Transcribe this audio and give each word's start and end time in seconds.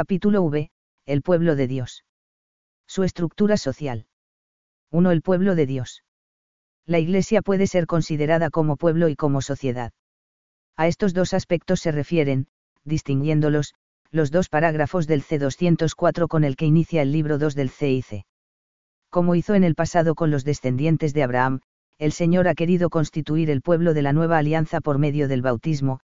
Capítulo 0.00 0.44
V, 0.44 0.70
el 1.06 1.22
pueblo 1.22 1.56
de 1.56 1.66
Dios. 1.66 2.04
Su 2.86 3.02
estructura 3.02 3.56
social. 3.56 4.06
1. 4.92 5.10
El 5.10 5.22
pueblo 5.22 5.56
de 5.56 5.66
Dios. 5.66 6.04
La 6.86 7.00
Iglesia 7.00 7.42
puede 7.42 7.66
ser 7.66 7.86
considerada 7.88 8.48
como 8.48 8.76
pueblo 8.76 9.08
y 9.08 9.16
como 9.16 9.42
sociedad. 9.42 9.90
A 10.76 10.86
estos 10.86 11.14
dos 11.14 11.34
aspectos 11.34 11.80
se 11.80 11.90
refieren, 11.90 12.46
distinguiéndolos, 12.84 13.74
los 14.12 14.30
dos 14.30 14.48
parágrafos 14.48 15.08
del 15.08 15.24
C204 15.24 16.28
con 16.28 16.44
el 16.44 16.54
que 16.54 16.66
inicia 16.66 17.02
el 17.02 17.10
libro 17.10 17.36
2 17.36 17.56
del 17.56 17.68
CIC. 17.68 18.24
Como 19.10 19.34
hizo 19.34 19.56
en 19.56 19.64
el 19.64 19.74
pasado 19.74 20.14
con 20.14 20.30
los 20.30 20.44
descendientes 20.44 21.12
de 21.12 21.24
Abraham, 21.24 21.58
el 21.98 22.12
Señor 22.12 22.46
ha 22.46 22.54
querido 22.54 22.88
constituir 22.88 23.50
el 23.50 23.62
pueblo 23.62 23.94
de 23.94 24.02
la 24.02 24.12
nueva 24.12 24.38
alianza 24.38 24.80
por 24.80 24.98
medio 25.00 25.26
del 25.26 25.42
bautismo, 25.42 25.98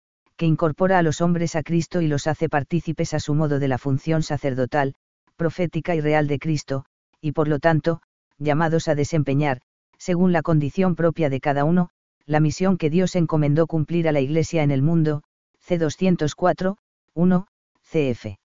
incorpora 0.45 0.97
a 0.99 1.03
los 1.03 1.21
hombres 1.21 1.55
a 1.55 1.63
Cristo 1.63 2.01
y 2.01 2.07
los 2.07 2.27
hace 2.27 2.49
partícipes 2.49 3.13
a 3.13 3.19
su 3.19 3.33
modo 3.33 3.59
de 3.59 3.67
la 3.67 3.77
función 3.77 4.23
sacerdotal, 4.23 4.95
profética 5.35 5.95
y 5.95 6.01
real 6.01 6.27
de 6.27 6.39
Cristo, 6.39 6.85
y 7.21 7.31
por 7.31 7.47
lo 7.47 7.59
tanto, 7.59 8.01
llamados 8.38 8.87
a 8.87 8.95
desempeñar, 8.95 9.61
según 9.98 10.31
la 10.31 10.41
condición 10.41 10.95
propia 10.95 11.29
de 11.29 11.39
cada 11.39 11.63
uno, 11.63 11.89
la 12.25 12.39
misión 12.39 12.77
que 12.77 12.89
Dios 12.89 13.15
encomendó 13.15 13.67
cumplir 13.67 14.07
a 14.07 14.11
la 14.11 14.21
Iglesia 14.21 14.63
en 14.63 14.71
el 14.71 14.81
mundo, 14.81 15.23
C204, 15.67 16.77
1, 17.13 17.48
cf. 17.84 18.37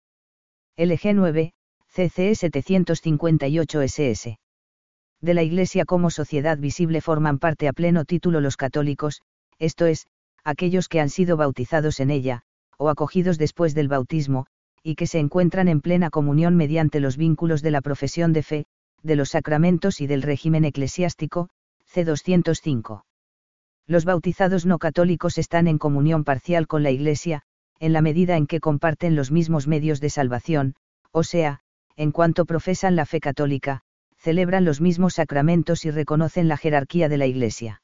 LG 0.76 1.14
9, 1.14 1.52
CCE 1.88 2.34
758 2.34 3.82
SS. 3.82 4.38
De 5.20 5.34
la 5.34 5.42
Iglesia 5.42 5.84
como 5.84 6.10
sociedad 6.10 6.58
visible 6.58 7.00
forman 7.00 7.38
parte 7.38 7.66
a 7.66 7.72
pleno 7.72 8.04
título 8.04 8.40
los 8.40 8.56
católicos, 8.56 9.22
esto 9.58 9.86
es, 9.86 10.06
aquellos 10.48 10.88
que 10.88 11.00
han 11.00 11.10
sido 11.10 11.36
bautizados 11.36 12.00
en 12.00 12.10
ella, 12.10 12.42
o 12.78 12.88
acogidos 12.88 13.36
después 13.36 13.74
del 13.74 13.88
bautismo, 13.88 14.46
y 14.82 14.94
que 14.94 15.06
se 15.06 15.18
encuentran 15.18 15.68
en 15.68 15.80
plena 15.80 16.08
comunión 16.08 16.56
mediante 16.56 17.00
los 17.00 17.16
vínculos 17.16 17.60
de 17.60 17.70
la 17.70 17.82
profesión 17.82 18.32
de 18.32 18.42
fe, 18.42 18.66
de 19.02 19.16
los 19.16 19.30
sacramentos 19.30 20.00
y 20.00 20.06
del 20.06 20.22
régimen 20.22 20.64
eclesiástico, 20.64 21.50
C. 21.84 22.04
205. 22.04 23.04
Los 23.86 24.04
bautizados 24.04 24.64
no 24.64 24.78
católicos 24.78 25.38
están 25.38 25.68
en 25.68 25.78
comunión 25.78 26.24
parcial 26.24 26.66
con 26.66 26.82
la 26.82 26.90
Iglesia, 26.90 27.42
en 27.78 27.92
la 27.92 28.00
medida 28.00 28.36
en 28.36 28.46
que 28.46 28.60
comparten 28.60 29.16
los 29.16 29.30
mismos 29.30 29.66
medios 29.66 30.00
de 30.00 30.10
salvación, 30.10 30.74
o 31.10 31.24
sea, 31.24 31.60
en 31.96 32.10
cuanto 32.10 32.44
profesan 32.46 32.96
la 32.96 33.06
fe 33.06 33.20
católica, 33.20 33.82
celebran 34.16 34.64
los 34.64 34.80
mismos 34.80 35.14
sacramentos 35.14 35.84
y 35.84 35.90
reconocen 35.90 36.48
la 36.48 36.56
jerarquía 36.56 37.08
de 37.08 37.18
la 37.18 37.26
Iglesia. 37.26 37.82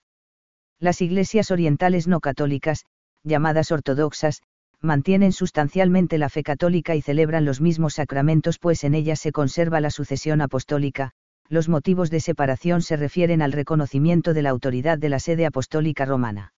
Las 0.85 1.01
iglesias 1.01 1.51
orientales 1.51 2.07
no 2.09 2.21
católicas, 2.21 2.85
llamadas 3.23 3.73
ortodoxas, 3.73 4.43
mantienen 4.83 5.33
sustancialmente 5.33 6.19
la 6.19 6.29
fe 6.29 6.43
católica 6.43 6.95
y 6.95 7.01
celebran 7.01 7.47
los 7.47 7.63
mismos 7.63 7.95
sacramentos 7.95 8.59
pues 8.59 8.85
en 8.85 8.95
ellas 8.95 9.19
se 9.19 9.33
conserva 9.33 9.81
la 9.81 9.89
sucesión 9.89 10.43
apostólica, 10.43 11.13
los 11.49 11.71
motivos 11.71 12.11
de 12.11 12.21
separación 12.21 12.83
se 12.83 12.99
refieren 12.99 13.41
al 13.41 13.53
reconocimiento 13.53 14.35
de 14.35 14.43
la 14.43 14.51
autoridad 14.51 14.99
de 14.99 15.09
la 15.09 15.21
sede 15.21 15.47
apostólica 15.47 16.05
romana. 16.05 16.53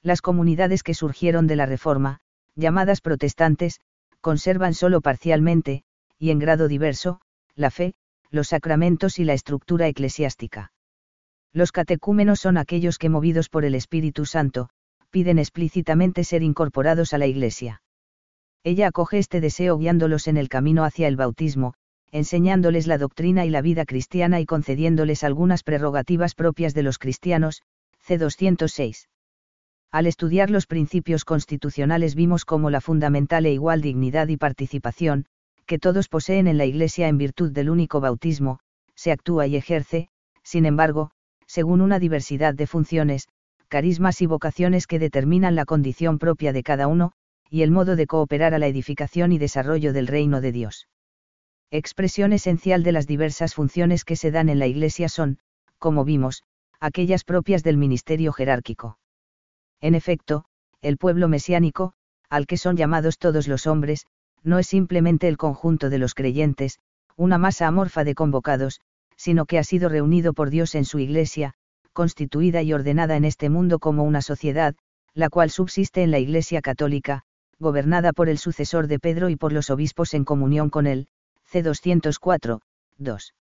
Las 0.00 0.22
comunidades 0.22 0.82
que 0.82 0.94
surgieron 0.94 1.46
de 1.46 1.56
la 1.56 1.66
Reforma, 1.66 2.20
llamadas 2.56 3.02
protestantes, 3.02 3.80
conservan 4.22 4.72
solo 4.72 5.02
parcialmente, 5.02 5.82
y 6.18 6.30
en 6.30 6.38
grado 6.38 6.68
diverso, 6.68 7.20
la 7.54 7.70
fe, 7.70 7.92
los 8.30 8.48
sacramentos 8.48 9.18
y 9.18 9.24
la 9.24 9.34
estructura 9.34 9.88
eclesiástica. 9.88 10.71
Los 11.52 11.72
catecúmenos 11.72 12.40
son 12.40 12.56
aquellos 12.56 12.98
que 12.98 13.08
movidos 13.08 13.48
por 13.48 13.64
el 13.64 13.74
Espíritu 13.74 14.24
Santo, 14.24 14.68
piden 15.10 15.38
explícitamente 15.38 16.24
ser 16.24 16.42
incorporados 16.42 17.12
a 17.12 17.18
la 17.18 17.26
Iglesia. 17.26 17.82
Ella 18.64 18.88
acoge 18.88 19.18
este 19.18 19.40
deseo 19.40 19.76
guiándolos 19.76 20.28
en 20.28 20.36
el 20.36 20.48
camino 20.48 20.84
hacia 20.84 21.08
el 21.08 21.16
bautismo, 21.16 21.74
enseñándoles 22.10 22.86
la 22.86 22.96
doctrina 22.96 23.44
y 23.44 23.50
la 23.50 23.60
vida 23.60 23.84
cristiana 23.84 24.40
y 24.40 24.46
concediéndoles 24.46 25.24
algunas 25.24 25.62
prerrogativas 25.62 26.34
propias 26.34 26.72
de 26.74 26.82
los 26.82 26.98
cristianos, 26.98 27.62
C. 28.00 28.18
206. 28.18 29.08
Al 29.90 30.06
estudiar 30.06 30.48
los 30.48 30.66
principios 30.66 31.24
constitucionales 31.24 32.14
vimos 32.14 32.46
como 32.46 32.70
la 32.70 32.80
fundamental 32.80 33.44
e 33.44 33.52
igual 33.52 33.82
dignidad 33.82 34.28
y 34.28 34.38
participación, 34.38 35.26
que 35.66 35.78
todos 35.78 36.08
poseen 36.08 36.46
en 36.46 36.56
la 36.56 36.64
Iglesia 36.64 37.08
en 37.08 37.18
virtud 37.18 37.52
del 37.52 37.68
único 37.68 38.00
bautismo, 38.00 38.58
se 38.94 39.12
actúa 39.12 39.46
y 39.46 39.56
ejerce, 39.56 40.08
sin 40.42 40.64
embargo, 40.64 41.10
según 41.52 41.82
una 41.82 41.98
diversidad 41.98 42.54
de 42.54 42.66
funciones, 42.66 43.28
carismas 43.68 44.22
y 44.22 44.26
vocaciones 44.26 44.86
que 44.86 44.98
determinan 44.98 45.54
la 45.54 45.66
condición 45.66 46.18
propia 46.18 46.50
de 46.54 46.62
cada 46.62 46.86
uno, 46.86 47.12
y 47.50 47.60
el 47.60 47.70
modo 47.70 47.94
de 47.94 48.06
cooperar 48.06 48.54
a 48.54 48.58
la 48.58 48.68
edificación 48.68 49.32
y 49.32 49.38
desarrollo 49.38 49.92
del 49.92 50.06
reino 50.06 50.40
de 50.40 50.50
Dios. 50.50 50.88
Expresión 51.70 52.32
esencial 52.32 52.82
de 52.82 52.92
las 52.92 53.06
diversas 53.06 53.52
funciones 53.52 54.06
que 54.06 54.16
se 54.16 54.30
dan 54.30 54.48
en 54.48 54.58
la 54.58 54.66
Iglesia 54.66 55.10
son, 55.10 55.40
como 55.76 56.06
vimos, 56.06 56.42
aquellas 56.80 57.22
propias 57.22 57.62
del 57.62 57.76
ministerio 57.76 58.32
jerárquico. 58.32 58.98
En 59.82 59.94
efecto, 59.94 60.46
el 60.80 60.96
pueblo 60.96 61.28
mesiánico, 61.28 61.92
al 62.30 62.46
que 62.46 62.56
son 62.56 62.78
llamados 62.78 63.18
todos 63.18 63.46
los 63.46 63.66
hombres, 63.66 64.06
no 64.42 64.58
es 64.58 64.68
simplemente 64.68 65.28
el 65.28 65.36
conjunto 65.36 65.90
de 65.90 65.98
los 65.98 66.14
creyentes, 66.14 66.78
una 67.14 67.36
masa 67.36 67.66
amorfa 67.66 68.04
de 68.04 68.14
convocados, 68.14 68.80
sino 69.16 69.46
que 69.46 69.58
ha 69.58 69.64
sido 69.64 69.88
reunido 69.88 70.32
por 70.32 70.50
Dios 70.50 70.74
en 70.74 70.84
su 70.84 70.98
Iglesia, 70.98 71.54
constituida 71.92 72.62
y 72.62 72.72
ordenada 72.72 73.16
en 73.16 73.24
este 73.24 73.50
mundo 73.50 73.78
como 73.78 74.04
una 74.04 74.22
sociedad, 74.22 74.74
la 75.14 75.28
cual 75.28 75.50
subsiste 75.50 76.02
en 76.02 76.10
la 76.10 76.18
Iglesia 76.18 76.62
católica, 76.62 77.22
gobernada 77.58 78.12
por 78.12 78.28
el 78.28 78.38
sucesor 78.38 78.86
de 78.86 78.98
Pedro 78.98 79.28
y 79.28 79.36
por 79.36 79.52
los 79.52 79.70
obispos 79.70 80.14
en 80.14 80.24
comunión 80.24 80.70
con 80.70 80.86
él, 80.86 81.06
C. 81.44 81.62
204, 81.62 82.60
2. 82.98 83.34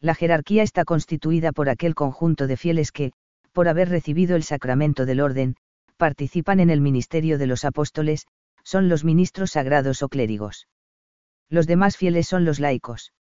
La 0.00 0.14
jerarquía 0.14 0.62
está 0.62 0.84
constituida 0.84 1.52
por 1.52 1.68
aquel 1.68 1.94
conjunto 1.94 2.46
de 2.46 2.56
fieles 2.56 2.92
que, 2.92 3.12
por 3.52 3.68
haber 3.68 3.88
recibido 3.88 4.36
el 4.36 4.42
sacramento 4.42 5.06
del 5.06 5.20
orden, 5.20 5.56
participan 5.96 6.60
en 6.60 6.70
el 6.70 6.80
ministerio 6.80 7.38
de 7.38 7.46
los 7.46 7.64
apóstoles, 7.64 8.26
son 8.62 8.88
los 8.88 9.04
ministros 9.04 9.52
sagrados 9.52 10.02
o 10.02 10.08
clérigos. 10.08 10.66
Los 11.48 11.66
demás 11.66 11.96
fieles 11.96 12.26
son 12.26 12.44
los 12.44 12.58
laicos. 12.58 13.12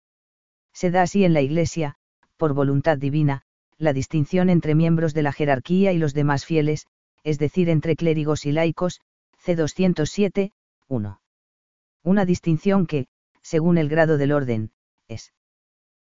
Se 0.75 0.91
da 0.91 1.03
así 1.03 1.25
en 1.25 1.33
la 1.33 1.41
Iglesia, 1.41 1.95
por 2.37 2.53
voluntad 2.53 2.99
divina, 2.99 3.43
la 3.79 3.93
distinción 3.93 4.51
entre 4.51 4.75
miembros 4.75 5.15
de 5.15 5.23
la 5.23 5.33
jerarquía 5.33 5.93
y 5.93 5.99
los 5.99 6.15
demás 6.15 6.45
fieles, 6.45 6.87
es 7.23 7.39
decir, 7.39 7.69
entre 7.71 7.97
clérigos 7.97 8.45
y 8.45 8.53
laicos, 8.53 9.01
C. 9.39 9.55
207, 9.55 10.53
1. 10.89 11.21
Una 12.03 12.25
distinción 12.25 12.87
que, 12.87 13.07
según 13.41 13.79
el 13.79 13.89
grado 13.89 14.19
del 14.19 14.33
orden, 14.33 14.73
es 15.09 15.33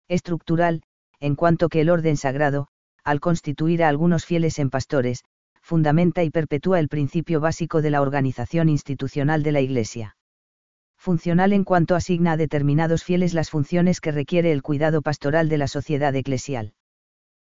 estructural, 0.07 0.83
en 1.19 1.35
cuanto 1.35 1.69
que 1.69 1.81
el 1.81 1.89
orden 1.89 2.17
sagrado, 2.17 2.67
al 3.03 3.19
constituir 3.19 3.83
a 3.83 3.89
algunos 3.89 4.25
fieles 4.25 4.59
en 4.59 4.69
pastores, 4.69 5.23
fundamenta 5.61 6.23
y 6.23 6.29
perpetúa 6.29 6.79
el 6.79 6.89
principio 6.89 7.39
básico 7.39 7.81
de 7.81 7.89
la 7.89 8.01
organización 8.01 8.69
institucional 8.69 9.43
de 9.43 9.51
la 9.53 9.61
Iglesia. 9.61 10.16
Funcional 10.97 11.53
en 11.53 11.63
cuanto 11.63 11.95
asigna 11.95 12.33
a 12.33 12.37
determinados 12.37 13.03
fieles 13.03 13.33
las 13.33 13.49
funciones 13.49 14.01
que 14.01 14.11
requiere 14.11 14.51
el 14.51 14.61
cuidado 14.61 15.01
pastoral 15.01 15.47
de 15.47 15.57
la 15.57 15.67
sociedad 15.67 16.15
eclesial 16.15 16.73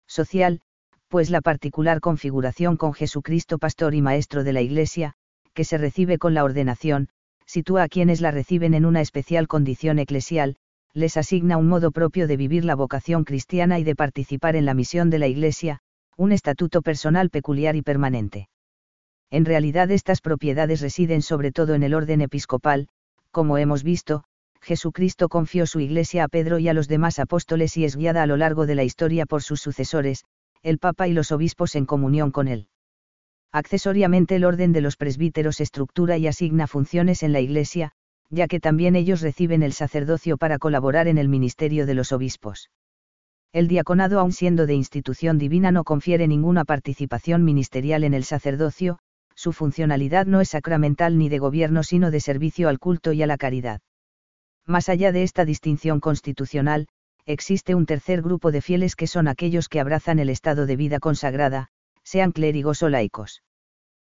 social, 0.06 0.60
pues 1.08 1.30
la 1.30 1.40
particular 1.40 2.00
configuración 2.00 2.76
con 2.76 2.92
Jesucristo 2.92 3.58
pastor 3.58 3.94
y 3.94 4.02
maestro 4.02 4.44
de 4.44 4.52
la 4.52 4.60
Iglesia, 4.60 5.14
que 5.54 5.64
se 5.64 5.78
recibe 5.78 6.18
con 6.18 6.34
la 6.34 6.44
ordenación, 6.44 7.08
sitúa 7.46 7.84
a 7.84 7.88
quienes 7.88 8.20
la 8.20 8.30
reciben 8.30 8.74
en 8.74 8.84
una 8.84 9.00
especial 9.00 9.48
condición 9.48 9.98
eclesial, 9.98 10.56
les 10.92 11.16
asigna 11.16 11.56
un 11.56 11.68
modo 11.68 11.92
propio 11.92 12.26
de 12.26 12.36
vivir 12.36 12.64
la 12.64 12.74
vocación 12.74 13.24
cristiana 13.24 13.78
y 13.78 13.84
de 13.84 13.94
participar 13.94 14.56
en 14.56 14.64
la 14.64 14.74
misión 14.74 15.10
de 15.10 15.18
la 15.18 15.28
Iglesia, 15.28 15.80
un 16.16 16.32
estatuto 16.32 16.82
personal 16.82 17.30
peculiar 17.30 17.76
y 17.76 17.82
permanente. 17.82 18.48
En 19.30 19.44
realidad 19.44 19.90
estas 19.90 20.20
propiedades 20.20 20.80
residen 20.80 21.22
sobre 21.22 21.52
todo 21.52 21.74
en 21.74 21.82
el 21.82 21.94
orden 21.94 22.20
episcopal, 22.20 22.88
como 23.36 23.58
hemos 23.58 23.82
visto, 23.82 24.24
Jesucristo 24.62 25.28
confió 25.28 25.66
su 25.66 25.78
iglesia 25.80 26.24
a 26.24 26.28
Pedro 26.28 26.58
y 26.58 26.68
a 26.68 26.72
los 26.72 26.88
demás 26.88 27.18
apóstoles 27.18 27.76
y 27.76 27.84
es 27.84 27.94
guiada 27.94 28.22
a 28.22 28.26
lo 28.26 28.38
largo 28.38 28.64
de 28.64 28.74
la 28.74 28.82
historia 28.82 29.26
por 29.26 29.42
sus 29.42 29.60
sucesores, 29.60 30.24
el 30.62 30.78
Papa 30.78 31.06
y 31.06 31.12
los 31.12 31.32
obispos 31.32 31.74
en 31.74 31.84
comunión 31.84 32.30
con 32.30 32.48
él. 32.48 32.68
Accesoriamente 33.52 34.36
el 34.36 34.46
orden 34.46 34.72
de 34.72 34.80
los 34.80 34.96
presbíteros 34.96 35.60
estructura 35.60 36.16
y 36.16 36.28
asigna 36.28 36.66
funciones 36.66 37.22
en 37.22 37.34
la 37.34 37.40
iglesia, 37.40 37.92
ya 38.30 38.48
que 38.48 38.58
también 38.58 38.96
ellos 38.96 39.20
reciben 39.20 39.62
el 39.62 39.74
sacerdocio 39.74 40.38
para 40.38 40.58
colaborar 40.58 41.06
en 41.06 41.18
el 41.18 41.28
ministerio 41.28 41.84
de 41.84 41.92
los 41.92 42.12
obispos. 42.12 42.70
El 43.52 43.68
diaconado, 43.68 44.18
aun 44.18 44.32
siendo 44.32 44.64
de 44.64 44.72
institución 44.72 45.36
divina, 45.36 45.72
no 45.72 45.84
confiere 45.84 46.26
ninguna 46.26 46.64
participación 46.64 47.44
ministerial 47.44 48.02
en 48.02 48.14
el 48.14 48.24
sacerdocio, 48.24 48.98
su 49.36 49.52
funcionalidad 49.52 50.26
no 50.26 50.40
es 50.40 50.48
sacramental 50.48 51.18
ni 51.18 51.28
de 51.28 51.38
gobierno 51.38 51.82
sino 51.84 52.10
de 52.10 52.20
servicio 52.20 52.68
al 52.68 52.80
culto 52.80 53.12
y 53.12 53.22
a 53.22 53.26
la 53.26 53.36
caridad. 53.36 53.80
Más 54.64 54.88
allá 54.88 55.12
de 55.12 55.22
esta 55.22 55.44
distinción 55.44 56.00
constitucional, 56.00 56.88
existe 57.26 57.74
un 57.74 57.86
tercer 57.86 58.22
grupo 58.22 58.50
de 58.50 58.62
fieles 58.62 58.96
que 58.96 59.06
son 59.06 59.28
aquellos 59.28 59.68
que 59.68 59.78
abrazan 59.78 60.18
el 60.18 60.30
estado 60.30 60.66
de 60.66 60.76
vida 60.76 60.98
consagrada, 60.98 61.68
sean 62.02 62.32
clérigos 62.32 62.82
o 62.82 62.88
laicos. 62.88 63.42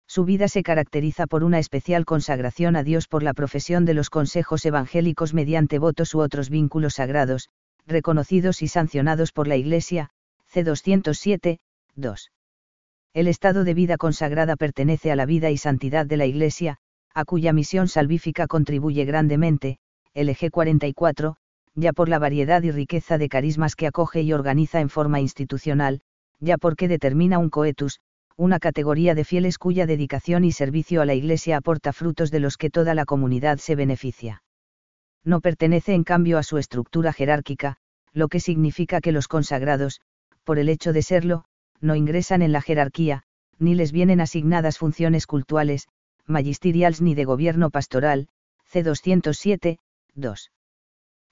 Su 0.08 0.26
vida 0.26 0.48
se 0.48 0.64
caracteriza 0.64 1.28
por 1.28 1.44
una 1.44 1.60
especial 1.60 2.06
consagración 2.06 2.76
a 2.76 2.84
Dios 2.84 3.08
por 3.08 3.22
la 3.22 3.34
profesión 3.34 3.86
de 3.86 3.94
los 3.94 4.10
consejos 4.10 4.66
evangélicos 4.66 5.36
mediante 5.36 5.78
votos 5.78 6.16
u 6.16 6.20
otros 6.22 6.50
vínculos 6.50 6.96
sagrados, 6.96 7.50
reconocidos 7.86 8.64
y 8.64 8.68
sancionados 8.68 9.32
por 9.32 9.48
la 9.48 9.56
Iglesia, 9.56 10.10
C. 10.48 10.64
207, 10.64 11.60
2. 11.96 12.32
El 13.20 13.28
estado 13.28 13.66
de 13.66 13.74
vida 13.74 13.98
consagrada 13.98 14.56
pertenece 14.56 15.12
a 15.12 15.16
la 15.18 15.26
vida 15.26 15.52
y 15.52 15.58
santidad 15.58 16.06
de 16.06 16.16
la 16.16 16.26
Iglesia, 16.26 16.78
a 17.14 17.26
cuya 17.26 17.52
misión 17.52 17.90
salvífica 17.90 18.48
contribuye 18.48 19.04
grandemente, 19.04 19.78
LG 20.14 20.50
44, 20.50 21.36
ya 21.76 21.92
por 21.92 22.08
la 22.08 22.18
variedad 22.18 22.64
y 22.64 22.72
riqueza 22.72 23.18
de 23.18 23.28
carismas 23.28 23.76
que 23.76 23.88
acoge 23.88 24.22
y 24.22 24.32
organiza 24.32 24.80
en 24.80 24.88
forma 24.88 25.20
institucional, 25.20 26.00
ya 26.40 26.58
porque 26.58 26.88
determina 26.88 27.40
un 27.40 27.50
coetus, 27.50 28.00
una 28.38 28.58
categoría 28.58 29.16
de 29.16 29.26
fieles 29.26 29.58
cuya 29.58 29.86
dedicación 29.86 30.46
y 30.46 30.54
servicio 30.54 31.02
a 31.02 31.06
la 31.06 31.14
Iglesia 31.14 31.58
aporta 31.58 31.92
frutos 31.92 32.32
de 32.32 32.40
los 32.40 32.56
que 32.56 32.70
toda 32.70 32.96
la 32.96 33.04
comunidad 33.04 33.58
se 33.58 33.76
beneficia. 33.76 34.44
No 35.26 35.42
pertenece 35.42 35.94
en 35.94 36.06
cambio 36.06 36.38
a 36.38 36.44
su 36.44 36.58
estructura 36.58 37.12
jerárquica, 37.12 37.76
lo 38.14 38.30
que 38.30 38.40
significa 38.40 39.02
que 39.02 39.12
los 39.12 39.28
consagrados, 39.28 40.00
por 40.46 40.58
el 40.58 40.70
hecho 40.70 40.94
de 40.94 41.02
serlo, 41.02 41.44
no 41.82 41.96
ingresan 41.96 42.42
en 42.42 42.52
la 42.52 42.62
jerarquía, 42.62 43.24
ni 43.58 43.76
les 43.76 43.92
vienen 43.92 44.22
asignadas 44.22 44.78
funciones 44.78 45.28
cultuales, 45.28 45.88
magisterials 46.26 47.02
ni 47.02 47.16
de 47.16 47.26
gobierno 47.26 47.70
pastoral, 47.70 48.28
C. 48.66 48.84
207, 48.84 49.80
2. 50.16 50.52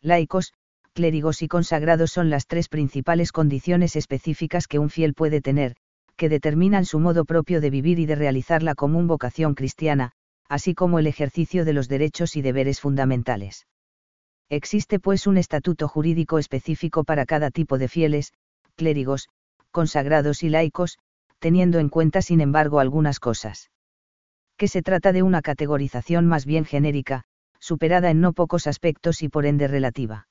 Laicos, 0.02 0.54
clérigos 0.94 1.42
y 1.42 1.48
consagrados 1.48 2.12
son 2.12 2.30
las 2.30 2.48
tres 2.48 2.70
principales 2.70 3.32
condiciones 3.32 3.96
específicas 3.96 4.68
que 4.68 4.80
un 4.80 4.90
fiel 4.90 5.14
puede 5.14 5.42
tener, 5.42 5.76
que 6.16 6.30
determinan 6.30 6.86
su 6.86 7.00
modo 7.00 7.26
propio 7.26 7.62
de 7.62 7.70
vivir 7.70 8.00
y 8.00 8.06
de 8.08 8.16
realizar 8.16 8.64
la 8.64 8.74
común 8.74 9.08
vocación 9.08 9.54
cristiana, 9.54 10.14
así 10.50 10.74
como 10.74 10.98
el 11.00 11.08
ejercicio 11.08 11.66
de 11.66 11.74
los 11.74 11.88
derechos 11.88 12.36
y 12.36 12.42
deberes 12.42 12.82
fundamentales. 12.82 13.68
Existe 14.50 15.00
pues 15.00 15.28
un 15.28 15.38
estatuto 15.38 15.88
jurídico 15.88 16.40
específico 16.40 17.04
para 17.04 17.26
cada 17.26 17.52
tipo 17.52 17.78
de 17.78 17.88
fieles, 17.88 18.34
clérigos, 18.76 19.30
consagrados 19.72 20.44
y 20.44 20.50
laicos, 20.50 20.98
teniendo 21.40 21.80
en 21.80 21.90
cuenta 21.90 22.22
sin 22.22 22.42
embargo 22.42 22.80
algunas 22.80 23.20
cosas. 23.20 23.70
Que 24.58 24.68
se 24.68 24.82
trata 24.82 25.12
de 25.12 25.24
una 25.24 25.42
categorización 25.42 26.26
más 26.26 26.46
bien 26.46 26.66
genérica, 26.66 27.24
superada 27.60 28.10
en 28.10 28.22
no 28.22 28.34
pocos 28.34 28.68
aspectos 28.68 29.22
y 29.22 29.30
por 29.30 29.46
ende 29.46 29.68
relativa. 29.68 30.28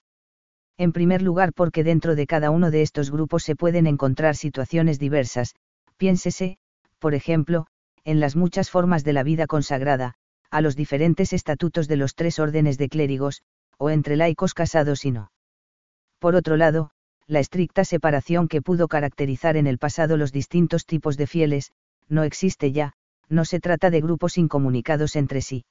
En 0.78 0.92
primer 0.92 1.22
lugar 1.22 1.52
porque 1.52 1.84
dentro 1.84 2.16
de 2.16 2.26
cada 2.26 2.50
uno 2.50 2.70
de 2.70 2.82
estos 2.82 3.10
grupos 3.10 3.44
se 3.44 3.56
pueden 3.56 3.86
encontrar 3.86 4.36
situaciones 4.36 4.98
diversas, 4.98 5.54
piénsese, 5.96 6.58
por 6.98 7.14
ejemplo, 7.14 7.66
en 8.04 8.20
las 8.20 8.36
muchas 8.36 8.70
formas 8.70 9.04
de 9.04 9.12
la 9.12 9.22
vida 9.22 9.46
consagrada, 9.46 10.14
a 10.50 10.60
los 10.60 10.76
diferentes 10.76 11.32
estatutos 11.32 11.88
de 11.88 11.96
los 11.96 12.14
tres 12.14 12.38
órdenes 12.38 12.78
de 12.78 12.88
clérigos, 12.88 13.42
o 13.78 13.90
entre 13.90 14.16
laicos 14.16 14.54
casados 14.54 15.04
y 15.04 15.10
no. 15.10 15.32
Por 16.18 16.34
otro 16.34 16.56
lado, 16.56 16.90
la 17.28 17.40
estricta 17.40 17.84
separación 17.84 18.46
que 18.48 18.62
pudo 18.62 18.88
caracterizar 18.88 19.56
en 19.56 19.66
el 19.66 19.78
pasado 19.78 20.16
los 20.16 20.32
distintos 20.32 20.86
tipos 20.86 21.16
de 21.16 21.26
fieles, 21.26 21.72
no 22.08 22.22
existe 22.22 22.72
ya, 22.72 22.92
no 23.28 23.44
se 23.44 23.58
trata 23.60 23.90
de 23.90 24.00
grupos 24.00 24.38
incomunicados 24.38 25.16
entre 25.16 25.40
sí. 25.40 25.64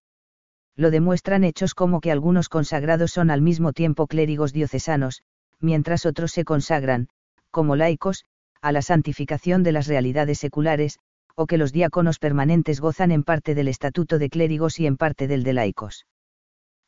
Lo 0.75 0.91
demuestran 0.91 1.45
hechos 1.45 1.73
como 1.73 2.01
que 2.01 2.11
algunos 2.11 2.49
consagrados 2.49 3.11
son 3.11 3.31
al 3.31 3.41
mismo 3.41 3.71
tiempo 3.71 4.07
clérigos 4.07 4.51
diocesanos, 4.51 5.21
mientras 5.61 6.05
otros 6.05 6.31
se 6.31 6.43
consagran, 6.43 7.07
como 7.49 7.77
laicos, 7.77 8.25
a 8.61 8.73
la 8.73 8.81
santificación 8.81 9.63
de 9.63 9.71
las 9.71 9.87
realidades 9.87 10.39
seculares, 10.39 10.99
o 11.35 11.45
que 11.47 11.57
los 11.57 11.71
diáconos 11.71 12.19
permanentes 12.19 12.81
gozan 12.81 13.11
en 13.11 13.23
parte 13.23 13.55
del 13.55 13.69
estatuto 13.69 14.19
de 14.19 14.29
clérigos 14.29 14.79
y 14.79 14.87
en 14.87 14.97
parte 14.97 15.27
del 15.27 15.43
de 15.43 15.53
laicos. 15.53 16.05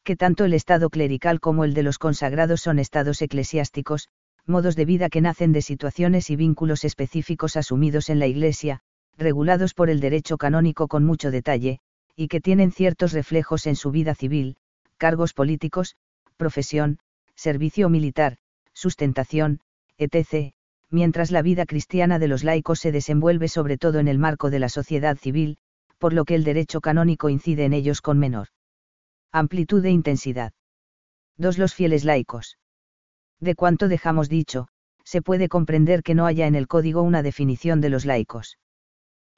Que 0.03 0.15
tanto 0.15 0.45
el 0.45 0.53
estado 0.53 0.89
clerical 0.89 1.39
como 1.39 1.63
el 1.63 1.73
de 1.73 1.83
los 1.83 1.97
consagrados 1.97 2.61
son 2.61 2.79
estados 2.79 3.21
eclesiásticos, 3.21 4.09
modos 4.47 4.75
de 4.75 4.85
vida 4.85 5.09
que 5.09 5.21
nacen 5.21 5.51
de 5.51 5.61
situaciones 5.61 6.29
y 6.29 6.35
vínculos 6.35 6.83
específicos 6.83 7.57
asumidos 7.57 8.09
en 8.09 8.19
la 8.19 8.27
Iglesia, 8.27 8.79
regulados 9.17 9.73
por 9.73 9.89
el 9.89 9.99
derecho 9.99 10.37
canónico 10.37 10.87
con 10.87 11.03
mucho 11.03 11.31
detalle, 11.31 11.79
y 12.15 12.27
que 12.27 12.41
tienen 12.41 12.71
ciertos 12.71 13.13
reflejos 13.13 13.67
en 13.67 13.75
su 13.75 13.91
vida 13.91 14.15
civil, 14.15 14.57
cargos 14.97 15.33
políticos, 15.33 15.95
profesión, 16.37 16.99
servicio 17.35 17.89
militar, 17.89 18.37
sustentación, 18.73 19.59
etc., 19.97 20.53
mientras 20.89 21.31
la 21.31 21.41
vida 21.41 21.65
cristiana 21.65 22.19
de 22.19 22.27
los 22.27 22.43
laicos 22.43 22.79
se 22.79 22.91
desenvuelve 22.91 23.47
sobre 23.47 23.77
todo 23.77 23.99
en 23.99 24.07
el 24.07 24.17
marco 24.17 24.49
de 24.49 24.59
la 24.59 24.69
sociedad 24.69 25.17
civil, 25.17 25.57
por 25.97 26.13
lo 26.13 26.25
que 26.25 26.35
el 26.35 26.43
derecho 26.43 26.81
canónico 26.81 27.29
incide 27.29 27.65
en 27.65 27.73
ellos 27.73 28.01
con 28.01 28.19
menor 28.19 28.49
amplitud 29.31 29.83
e 29.85 29.91
intensidad. 29.91 30.53
2. 31.37 31.57
Los 31.57 31.73
fieles 31.73 32.05
laicos. 32.05 32.57
De 33.39 33.55
cuanto 33.55 33.87
dejamos 33.87 34.29
dicho, 34.29 34.67
se 35.03 35.21
puede 35.21 35.47
comprender 35.47 36.03
que 36.03 36.15
no 36.15 36.25
haya 36.25 36.47
en 36.47 36.55
el 36.55 36.67
código 36.67 37.01
una 37.01 37.23
definición 37.23 37.81
de 37.81 37.89
los 37.89 38.05
laicos. 38.05 38.57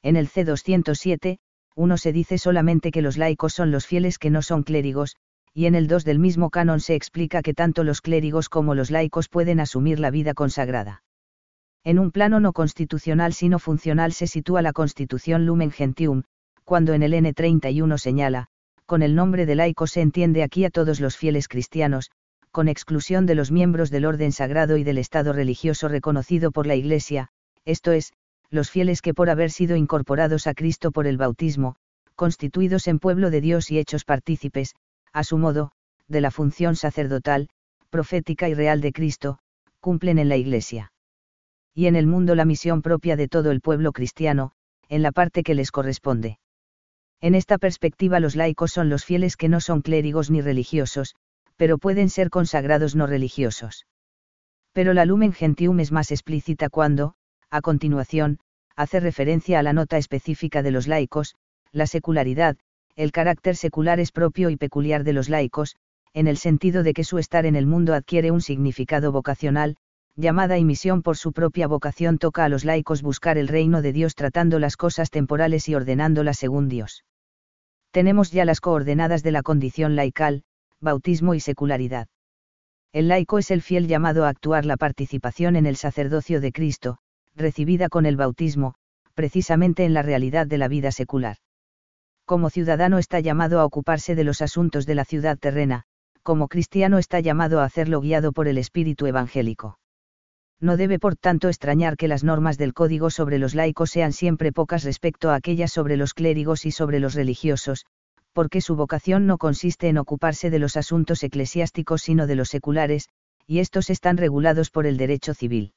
En 0.02 0.16
el 0.16 0.30
C207, 0.30 1.40
uno 1.76 1.98
se 1.98 2.12
dice 2.12 2.38
solamente 2.38 2.92
que 2.92 3.02
los 3.02 3.18
laicos 3.18 3.54
son 3.54 3.72
los 3.72 3.86
fieles 3.86 4.18
que 4.18 4.30
no 4.30 4.42
son 4.42 4.64
clérigos, 4.64 5.16
y 5.54 5.66
en 5.66 5.76
el 5.76 5.88
2 5.88 6.06
del 6.06 6.20
mismo 6.20 6.50
canon 6.50 6.80
se 6.80 6.96
explica 6.96 7.42
que 7.42 7.54
tanto 7.54 7.84
los 7.84 8.02
clérigos 8.02 8.50
como 8.50 8.76
los 8.76 8.92
laicos 8.92 9.30
pueden 9.30 9.60
asumir 9.60 10.00
la 10.00 10.12
vida 10.12 10.34
consagrada. 10.34 11.04
En 11.84 12.00
un 12.00 12.12
plano 12.12 12.40
no 12.40 12.54
constitucional 12.54 13.34
sino 13.34 13.60
funcional 13.60 14.14
se 14.14 14.28
sitúa 14.28 14.62
la 14.62 14.74
Constitución 14.74 15.46
Lumen 15.46 15.72
Gentium, 15.72 16.24
cuando 16.64 16.94
en 16.94 17.04
el 17.04 17.14
N31 17.14 17.98
señala, 17.98 18.48
con 18.86 19.02
el 19.02 19.16
nombre 19.16 19.46
de 19.46 19.56
laico 19.56 19.88
se 19.88 20.02
entiende 20.02 20.44
aquí 20.44 20.66
a 20.66 20.70
todos 20.70 21.00
los 21.00 21.18
fieles 21.18 21.48
cristianos, 21.48 22.12
con 22.52 22.68
exclusión 22.68 23.26
de 23.26 23.36
los 23.36 23.52
miembros 23.52 23.92
del 23.92 24.06
orden 24.06 24.32
sagrado 24.32 24.78
y 24.78 24.84
del 24.84 24.98
Estado 24.98 25.34
religioso 25.34 25.88
reconocido 25.88 26.52
por 26.52 26.66
la 26.68 26.76
Iglesia, 26.76 27.30
esto 27.66 27.92
es, 27.92 28.14
los 28.50 28.72
fieles 28.72 29.02
que 29.02 29.14
por 29.14 29.30
haber 29.30 29.52
sido 29.52 29.76
incorporados 29.76 30.48
a 30.48 30.54
Cristo 30.54 30.92
por 30.92 31.08
el 31.08 31.18
bautismo, 31.18 31.76
constituidos 32.16 32.88
en 32.88 33.00
pueblo 33.00 33.30
de 33.30 33.42
Dios 33.42 33.72
y 33.72 33.80
hechos 33.80 34.06
partícipes, 34.06 34.76
a 35.14 35.24
su 35.24 35.38
modo, 35.38 35.72
de 36.08 36.22
la 36.22 36.32
función 36.32 36.76
sacerdotal, 36.76 37.50
profética 37.90 38.50
y 38.50 38.54
real 38.54 38.82
de 38.82 38.92
Cristo, 38.92 39.40
cumplen 39.80 40.20
en 40.20 40.30
la 40.30 40.38
Iglesia 40.38 40.92
y 41.80 41.88
en 41.88 41.96
el 41.96 42.08
mundo 42.08 42.36
la 42.36 42.44
misión 42.44 42.82
propia 42.82 43.16
de 43.16 43.30
todo 43.30 43.52
el 43.52 43.62
pueblo 43.62 43.94
cristiano, 43.94 44.52
en 44.90 45.02
la 45.02 45.14
parte 45.14 45.44
que 45.44 45.56
les 45.56 45.72
corresponde. 45.72 46.38
En 47.22 47.36
esta 47.36 47.58
perspectiva 47.58 48.20
los 48.20 48.36
laicos 48.36 48.72
son 48.72 48.90
los 48.90 49.06
fieles 49.06 49.38
que 49.38 49.48
no 49.48 49.62
son 49.62 49.82
clérigos 49.82 50.30
ni 50.30 50.42
religiosos, 50.42 51.16
pero 51.60 51.78
pueden 51.78 52.10
ser 52.10 52.30
consagrados 52.30 52.96
no 52.96 53.06
religiosos. 53.06 53.86
Pero 54.72 54.94
la 54.94 55.04
Lumen 55.04 55.34
Gentium 55.34 55.82
es 55.82 55.92
más 55.92 56.10
explícita 56.10 56.70
cuando, 56.70 57.16
a 57.50 57.60
continuación, 57.60 58.40
hace 58.78 59.02
referencia 59.02 59.60
a 59.60 59.64
la 59.64 59.74
nota 59.74 59.98
específica 59.98 60.64
de 60.64 60.72
los 60.72 60.88
laicos, 60.88 61.36
la 61.74 61.86
secularidad, 61.86 62.56
el 62.96 63.12
carácter 63.12 63.58
secular 63.58 64.00
es 64.00 64.14
propio 64.14 64.50
y 64.50 64.56
peculiar 64.56 65.04
de 65.04 65.12
los 65.12 65.28
laicos, 65.28 65.76
en 66.14 66.28
el 66.28 66.38
sentido 66.38 66.82
de 66.82 66.94
que 66.94 67.04
su 67.04 67.18
estar 67.18 67.46
en 67.46 67.58
el 67.58 67.66
mundo 67.66 67.94
adquiere 67.94 68.32
un 68.32 68.40
significado 68.40 69.12
vocacional, 69.12 69.76
llamada 70.16 70.58
y 70.58 70.64
misión 70.64 71.02
por 71.02 71.18
su 71.18 71.34
propia 71.34 71.68
vocación 71.68 72.20
toca 72.20 72.46
a 72.46 72.50
los 72.50 72.64
laicos 72.64 73.02
buscar 73.02 73.38
el 73.38 73.50
reino 73.50 73.82
de 73.82 73.92
Dios 73.92 74.16
tratando 74.16 74.60
las 74.60 74.78
cosas 74.78 75.10
temporales 75.10 75.68
y 75.68 75.76
ordenándolas 75.76 76.38
según 76.38 76.70
Dios. 76.70 77.04
Tenemos 77.92 78.32
ya 78.32 78.46
las 78.46 78.62
coordenadas 78.62 79.24
de 79.24 79.32
la 79.32 79.44
condición 79.44 79.98
laical, 79.98 80.44
bautismo 80.82 81.34
y 81.34 81.40
secularidad. 81.40 82.08
El 82.92 83.08
laico 83.08 83.38
es 83.38 83.52
el 83.52 83.62
fiel 83.62 83.88
llamado 83.88 84.26
a 84.26 84.30
actuar 84.30 84.66
la 84.66 84.78
participación 84.78 85.56
en 85.56 85.66
el 85.66 85.76
sacerdocio 85.76 86.42
de 86.42 86.52
Cristo, 86.52 86.98
recibida 87.36 87.90
con 87.90 88.06
el 88.06 88.18
bautismo, 88.18 88.76
precisamente 89.14 89.86
en 89.86 89.94
la 89.94 90.02
realidad 90.02 90.48
de 90.48 90.58
la 90.58 90.68
vida 90.68 90.92
secular. 90.92 91.38
Como 92.26 92.50
ciudadano 92.50 92.98
está 92.98 93.20
llamado 93.20 93.60
a 93.60 93.66
ocuparse 93.66 94.16
de 94.16 94.24
los 94.24 94.42
asuntos 94.42 94.86
de 94.86 94.96
la 94.96 95.06
ciudad 95.06 95.38
terrena, 95.38 95.84
como 96.24 96.48
cristiano 96.48 96.98
está 96.98 97.20
llamado 97.20 97.60
a 97.60 97.66
hacerlo 97.66 98.02
guiado 98.02 98.32
por 98.32 98.48
el 98.48 98.58
espíritu 98.58 99.06
evangélico 99.06 99.80
no 100.62 100.76
debe 100.76 101.00
por 101.00 101.16
tanto 101.16 101.48
extrañar 101.48 101.96
que 101.96 102.08
las 102.08 102.24
normas 102.24 102.58
del 102.58 102.74
código 102.74 103.10
sobre 103.10 103.40
los 103.40 103.56
laicos 103.56 103.92
sean 103.92 104.12
siempre 104.12 104.52
pocas 104.52 104.84
respecto 104.84 105.30
a 105.30 105.36
aquellas 105.36 105.72
sobre 105.72 105.96
los 105.96 106.14
clérigos 106.14 106.66
y 106.66 106.72
sobre 106.72 107.00
los 107.00 107.14
religiosos, 107.14 107.86
porque 108.34 108.62
su 108.62 108.76
vocación 108.76 109.26
no 109.26 109.38
consiste 109.38 109.88
en 109.88 109.98
ocuparse 109.98 110.50
de 110.50 110.60
los 110.60 110.78
asuntos 110.78 111.24
eclesiásticos 111.24 112.02
sino 112.02 112.28
de 112.28 112.36
los 112.36 112.50
seculares, 112.50 113.10
y 113.46 113.60
estos 113.60 113.90
están 113.90 114.18
regulados 114.18 114.70
por 114.70 114.86
el 114.86 114.98
derecho 114.98 115.34
civil. 115.34 115.74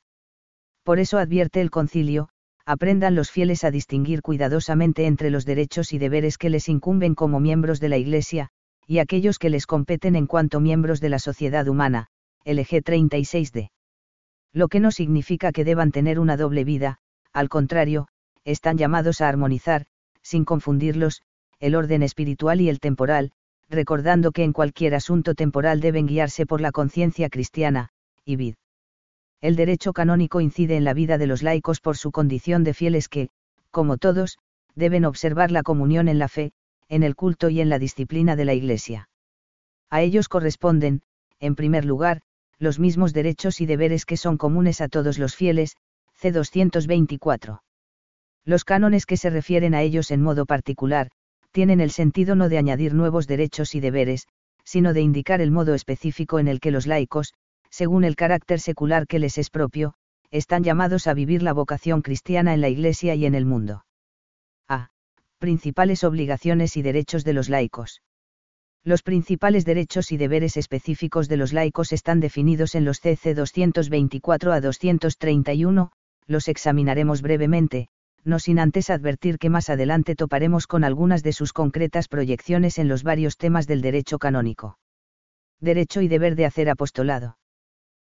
Por 0.82 0.98
eso 0.98 1.18
advierte 1.18 1.60
el 1.60 1.70
concilio, 1.70 2.28
aprendan 2.66 3.14
los 3.14 3.30
fieles 3.30 3.64
a 3.64 3.70
distinguir 3.70 4.22
cuidadosamente 4.22 5.06
entre 5.06 5.30
los 5.30 5.44
derechos 5.44 5.92
y 5.92 5.98
deberes 5.98 6.38
que 6.38 6.50
les 6.50 6.68
incumben 6.68 7.14
como 7.14 7.40
miembros 7.40 7.80
de 7.80 7.88
la 7.88 7.98
Iglesia, 7.98 8.48
y 8.86 8.98
aquellos 8.98 9.38
que 9.38 9.50
les 9.50 9.66
competen 9.66 10.16
en 10.16 10.26
cuanto 10.26 10.60
miembros 10.60 11.00
de 11.00 11.08
la 11.08 11.18
sociedad 11.18 11.66
humana, 11.68 12.08
LG 12.44 12.82
36D 12.82 13.70
lo 14.52 14.68
que 14.68 14.80
no 14.80 14.90
significa 14.90 15.52
que 15.52 15.64
deban 15.64 15.92
tener 15.92 16.18
una 16.18 16.36
doble 16.36 16.64
vida, 16.64 16.98
al 17.32 17.48
contrario, 17.48 18.08
están 18.44 18.76
llamados 18.76 19.20
a 19.20 19.28
armonizar, 19.28 19.86
sin 20.22 20.44
confundirlos, 20.44 21.22
el 21.62 21.76
orden 21.76 22.02
espiritual 22.02 22.60
y 22.60 22.68
el 22.68 22.80
temporal, 22.80 23.30
recordando 23.70 24.32
que 24.32 24.42
en 24.42 24.52
cualquier 24.52 24.96
asunto 24.96 25.36
temporal 25.36 25.80
deben 25.80 26.08
guiarse 26.08 26.44
por 26.44 26.60
la 26.60 26.72
conciencia 26.72 27.28
cristiana, 27.28 27.90
y 28.24 28.34
vid. 28.34 28.54
El 29.40 29.54
derecho 29.54 29.92
canónico 29.92 30.40
incide 30.40 30.76
en 30.76 30.82
la 30.82 30.92
vida 30.92 31.18
de 31.18 31.28
los 31.28 31.44
laicos 31.44 31.80
por 31.80 31.96
su 31.96 32.10
condición 32.10 32.64
de 32.64 32.74
fieles 32.74 33.08
que, 33.08 33.28
como 33.70 33.96
todos, 33.96 34.38
deben 34.74 35.04
observar 35.04 35.52
la 35.52 35.62
comunión 35.62 36.08
en 36.08 36.18
la 36.18 36.26
fe, 36.26 36.52
en 36.88 37.04
el 37.04 37.14
culto 37.14 37.48
y 37.48 37.60
en 37.60 37.68
la 37.68 37.78
disciplina 37.78 38.34
de 38.34 38.44
la 38.44 38.54
Iglesia. 38.54 39.08
A 39.88 40.02
ellos 40.02 40.28
corresponden, 40.28 41.02
en 41.38 41.54
primer 41.54 41.84
lugar, 41.84 42.22
los 42.58 42.80
mismos 42.80 43.12
derechos 43.12 43.60
y 43.60 43.66
deberes 43.66 44.04
que 44.04 44.16
son 44.16 44.36
comunes 44.36 44.80
a 44.80 44.88
todos 44.88 45.16
los 45.16 45.36
fieles, 45.36 45.76
C. 46.14 46.32
224. 46.32 47.62
Los 48.44 48.64
cánones 48.64 49.06
que 49.06 49.16
se 49.16 49.30
refieren 49.30 49.74
a 49.74 49.82
ellos 49.82 50.10
en 50.10 50.22
modo 50.22 50.44
particular, 50.44 51.12
tienen 51.52 51.80
el 51.80 51.90
sentido 51.90 52.34
no 52.34 52.48
de 52.48 52.58
añadir 52.58 52.94
nuevos 52.94 53.26
derechos 53.26 53.74
y 53.74 53.80
deberes, 53.80 54.26
sino 54.64 54.92
de 54.92 55.02
indicar 55.02 55.40
el 55.40 55.50
modo 55.50 55.74
específico 55.74 56.38
en 56.38 56.48
el 56.48 56.60
que 56.60 56.70
los 56.70 56.86
laicos, 56.86 57.34
según 57.70 58.04
el 58.04 58.16
carácter 58.16 58.60
secular 58.60 59.06
que 59.06 59.18
les 59.18 59.38
es 59.38 59.50
propio, 59.50 59.94
están 60.30 60.64
llamados 60.64 61.06
a 61.06 61.14
vivir 61.14 61.42
la 61.42 61.52
vocación 61.52 62.02
cristiana 62.02 62.54
en 62.54 62.60
la 62.60 62.68
Iglesia 62.68 63.14
y 63.14 63.26
en 63.26 63.34
el 63.34 63.44
mundo. 63.44 63.84
A. 64.68 64.90
Principales 65.38 66.04
obligaciones 66.04 66.76
y 66.76 66.82
derechos 66.82 67.24
de 67.24 67.34
los 67.34 67.48
laicos. 67.48 68.02
Los 68.84 69.02
principales 69.02 69.64
derechos 69.64 70.10
y 70.10 70.16
deberes 70.16 70.56
específicos 70.56 71.28
de 71.28 71.36
los 71.36 71.52
laicos 71.52 71.92
están 71.92 72.18
definidos 72.18 72.74
en 72.74 72.84
los 72.84 73.00
CC 73.00 73.34
224 73.34 74.52
a 74.52 74.60
231, 74.60 75.92
los 76.26 76.48
examinaremos 76.48 77.22
brevemente, 77.22 77.88
no 78.24 78.38
sin 78.38 78.58
antes 78.58 78.90
advertir 78.90 79.38
que 79.38 79.50
más 79.50 79.68
adelante 79.70 80.14
toparemos 80.14 80.66
con 80.66 80.84
algunas 80.84 81.22
de 81.22 81.32
sus 81.32 81.52
concretas 81.52 82.08
proyecciones 82.08 82.78
en 82.78 82.88
los 82.88 83.02
varios 83.02 83.36
temas 83.36 83.66
del 83.66 83.82
derecho 83.82 84.18
canónico. 84.18 84.78
Derecho 85.60 86.00
y 86.00 86.08
deber 86.08 86.36
de 86.36 86.46
hacer 86.46 86.70
apostolado. 86.70 87.38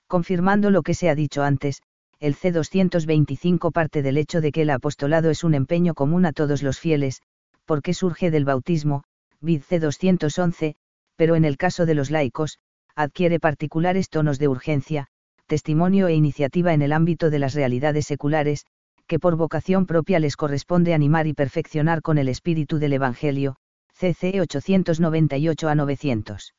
Confirmando 0.07 0.71
lo 0.71 0.83
que 0.83 0.93
se 0.93 1.09
ha 1.09 1.15
dicho 1.15 1.43
antes, 1.43 1.81
el 2.19 2.35
C225 2.35 3.71
parte 3.71 4.01
del 4.01 4.17
hecho 4.17 4.41
de 4.41 4.51
que 4.51 4.63
el 4.63 4.69
apostolado 4.69 5.29
es 5.29 5.43
un 5.43 5.53
empeño 5.53 5.93
común 5.93 6.25
a 6.25 6.33
todos 6.33 6.63
los 6.63 6.79
fieles, 6.79 7.21
porque 7.65 7.93
surge 7.93 8.31
del 8.31 8.45
bautismo, 8.45 9.03
vid 9.41 9.61
C211, 9.61 10.75
pero 11.15 11.35
en 11.35 11.45
el 11.45 11.57
caso 11.57 11.85
de 11.85 11.93
los 11.93 12.09
laicos, 12.09 12.59
adquiere 12.95 13.39
particulares 13.39 14.09
tonos 14.09 14.39
de 14.39 14.47
urgencia, 14.47 15.07
testimonio 15.45 16.07
e 16.07 16.13
iniciativa 16.13 16.73
en 16.73 16.81
el 16.81 16.91
ámbito 16.91 17.29
de 17.29 17.39
las 17.39 17.53
realidades 17.53 18.07
seculares, 18.07 18.65
que 19.07 19.19
por 19.19 19.35
vocación 19.35 19.85
propia 19.85 20.19
les 20.19 20.35
corresponde 20.35 20.93
animar 20.93 21.27
y 21.27 21.33
perfeccionar 21.33 22.01
con 22.01 22.17
el 22.17 22.29
espíritu 22.29 22.77
del 22.77 22.93
Evangelio, 22.93 23.55
CC 23.93 24.39
898 24.41 25.69
a 25.69 25.75
900. 25.75 26.53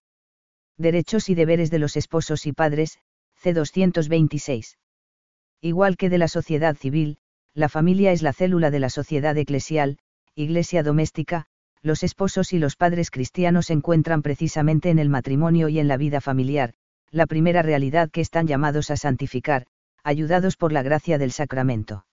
Derechos 0.77 1.29
y 1.29 1.35
deberes 1.35 1.71
de 1.71 1.79
los 1.79 1.97
esposos 1.97 2.47
y 2.47 2.53
padres, 2.53 2.99
C226. 3.43 4.77
Igual 5.61 5.97
que 5.97 6.09
de 6.09 6.19
la 6.19 6.29
sociedad 6.29 6.77
civil, 6.77 7.19
la 7.55 7.69
familia 7.69 8.13
es 8.13 8.23
la 8.23 8.33
célula 8.33 8.71
de 8.71 8.81
la 8.81 8.91
sociedad 8.91 9.37
eclesial, 9.37 9.99
iglesia 10.35 10.83
doméstica, 10.83 11.47
los 11.83 12.03
esposos 12.03 12.53
y 12.53 12.59
los 12.59 12.77
padres 12.77 13.11
cristianos 13.11 13.67
se 13.67 13.73
encuentran 13.73 14.23
precisamente 14.23 14.91
en 14.91 14.99
el 14.99 15.09
matrimonio 15.09 15.69
y 15.69 15.79
en 15.79 15.89
la 15.89 15.97
vida 15.97 16.21
familiar, 16.21 16.75
la 17.11 17.27
primera 17.27 17.63
realidad 17.63 18.11
que 18.11 18.21
están 18.21 18.47
llamados 18.47 18.91
a 18.91 18.97
santificar, 18.97 19.67
ayudados 20.03 20.57
por 20.57 20.73
la 20.73 20.83
gracia 20.83 21.19
del 21.19 21.33
sacramento. 21.33 22.05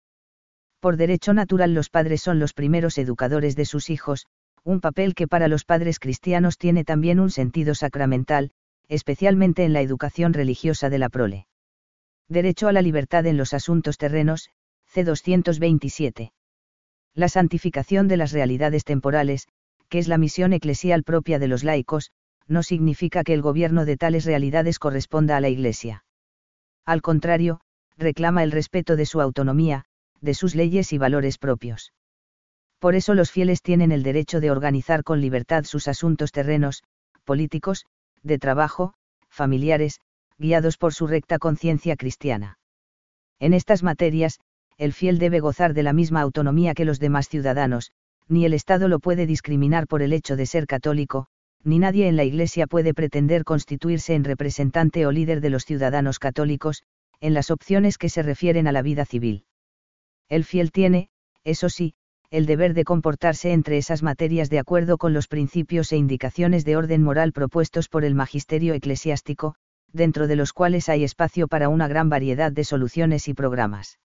Por 0.86 0.98
derecho 0.98 1.34
natural 1.34 1.74
los 1.74 1.90
padres 1.90 2.22
son 2.22 2.38
los 2.38 2.54
primeros 2.54 3.00
educadores 3.00 3.56
de 3.56 3.66
sus 3.66 3.90
hijos, 3.90 4.28
un 4.64 4.82
papel 4.82 5.16
que 5.16 5.28
para 5.28 5.48
los 5.48 5.66
padres 5.66 5.98
cristianos 5.98 6.60
tiene 6.60 6.84
también 6.84 7.20
un 7.20 7.32
sentido 7.32 7.74
sacramental, 7.74 8.52
especialmente 8.88 9.64
en 9.64 9.74
la 9.74 9.82
educación 9.82 10.32
religiosa 10.32 10.92
de 10.92 11.00
la 11.00 11.10
prole. 11.10 11.48
Derecho 12.30 12.68
a 12.68 12.72
la 12.72 12.84
libertad 12.84 13.26
en 13.26 13.36
los 13.36 13.56
asuntos 13.56 13.98
terrenos, 13.98 14.52
C227. 14.94 16.34
La 17.16 17.30
santificación 17.30 18.08
de 18.08 18.18
las 18.18 18.32
realidades 18.32 18.84
temporales, 18.84 19.48
que 19.90 19.98
es 19.98 20.08
la 20.08 20.20
misión 20.20 20.54
eclesial 20.54 21.02
propia 21.02 21.40
de 21.40 21.48
los 21.48 21.64
laicos, 21.64 22.12
no 22.46 22.62
significa 22.62 23.24
que 23.24 23.34
el 23.34 23.42
gobierno 23.42 23.86
de 23.86 23.98
tales 23.98 24.24
realidades 24.24 24.78
corresponda 24.78 25.36
a 25.36 25.42
la 25.42 25.50
Iglesia. 25.50 26.06
Al 26.86 27.02
contrario, 27.02 27.62
reclama 27.98 28.44
el 28.44 28.52
respeto 28.52 28.96
de 28.96 29.08
su 29.08 29.20
autonomía, 29.20 29.86
de 30.22 30.34
sus 30.34 30.56
leyes 30.56 30.94
y 30.94 30.98
valores 30.98 31.38
propios. 31.38 31.94
Por 32.80 32.96
eso 32.96 33.14
los 33.14 33.32
fieles 33.32 33.62
tienen 33.62 33.92
el 33.92 34.04
derecho 34.04 34.40
de 34.40 34.52
organizar 34.52 35.04
con 35.04 35.22
libertad 35.22 35.64
sus 35.64 35.88
asuntos 35.88 36.32
terrenos, 36.32 36.84
políticos, 37.24 37.86
de 38.22 38.38
trabajo, 38.38 38.94
familiares, 39.30 40.00
guiados 40.38 40.78
por 40.78 40.94
su 40.94 41.08
recta 41.08 41.40
conciencia 41.40 41.96
cristiana. 41.96 42.58
En 43.40 43.54
estas 43.54 43.84
materias, 43.84 44.40
el 44.78 44.94
fiel 44.94 45.20
debe 45.20 45.40
gozar 45.40 45.74
de 45.74 45.84
la 45.84 45.94
misma 45.94 46.22
autonomía 46.22 46.74
que 46.74 46.86
los 46.86 47.00
demás 47.00 47.30
ciudadanos, 47.30 47.92
ni 48.28 48.46
el 48.46 48.54
Estado 48.54 48.88
lo 48.88 49.00
puede 49.00 49.26
discriminar 49.26 49.88
por 49.88 50.02
el 50.02 50.14
hecho 50.14 50.36
de 50.36 50.46
ser 50.46 50.68
católico, 50.68 51.28
ni 51.64 51.80
nadie 51.80 52.08
en 52.08 52.16
la 52.16 52.24
Iglesia 52.24 52.68
puede 52.68 52.94
pretender 52.94 53.44
constituirse 53.44 54.14
en 54.14 54.24
representante 54.24 55.06
o 55.06 55.12
líder 55.12 55.42
de 55.42 55.50
los 55.50 55.66
ciudadanos 55.66 56.20
católicos, 56.20 56.84
en 57.22 57.34
las 57.34 57.50
opciones 57.50 57.98
que 57.98 58.10
se 58.10 58.22
refieren 58.22 58.68
a 58.68 58.72
la 58.72 58.82
vida 58.82 59.06
civil. 59.06 59.46
El 60.30 60.44
fiel 60.44 60.72
tiene, 60.72 61.10
eso 61.44 61.70
sí, 61.70 61.94
el 62.32 62.46
deber 62.46 62.74
de 62.74 62.84
comportarse 62.84 63.54
entre 63.54 63.78
esas 63.78 64.04
materias 64.04 64.50
de 64.50 64.60
acuerdo 64.60 64.98
con 64.98 65.14
los 65.14 65.28
principios 65.28 65.92
e 65.92 65.98
indicaciones 65.98 66.66
de 66.66 66.76
orden 66.76 67.04
moral 67.04 67.32
propuestos 67.32 67.88
por 67.88 68.04
el 68.04 68.16
magisterio 68.16 68.74
eclesiástico, 68.74 69.56
dentro 69.94 70.28
de 70.28 70.36
los 70.36 70.52
cuales 70.52 70.90
hay 70.90 71.04
espacio 71.04 71.48
para 71.48 71.70
una 71.70 71.88
gran 71.88 72.10
variedad 72.10 72.52
de 72.52 72.64
soluciones 72.64 73.28
y 73.28 73.34
programas. 73.34 74.00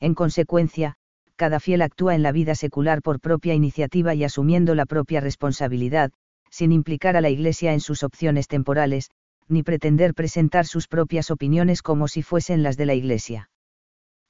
En 0.00 0.14
consecuencia, 0.14 0.96
cada 1.36 1.60
fiel 1.60 1.82
actúa 1.82 2.14
en 2.14 2.22
la 2.22 2.32
vida 2.32 2.54
secular 2.54 3.02
por 3.02 3.20
propia 3.20 3.54
iniciativa 3.54 4.14
y 4.14 4.24
asumiendo 4.24 4.74
la 4.74 4.86
propia 4.86 5.20
responsabilidad, 5.20 6.10
sin 6.50 6.72
implicar 6.72 7.16
a 7.16 7.20
la 7.20 7.30
Iglesia 7.30 7.72
en 7.72 7.80
sus 7.80 8.02
opciones 8.02 8.48
temporales, 8.48 9.10
ni 9.48 9.62
pretender 9.62 10.14
presentar 10.14 10.66
sus 10.66 10.88
propias 10.88 11.30
opiniones 11.30 11.82
como 11.82 12.08
si 12.08 12.22
fuesen 12.22 12.62
las 12.62 12.76
de 12.76 12.86
la 12.86 12.94
Iglesia. 12.94 13.50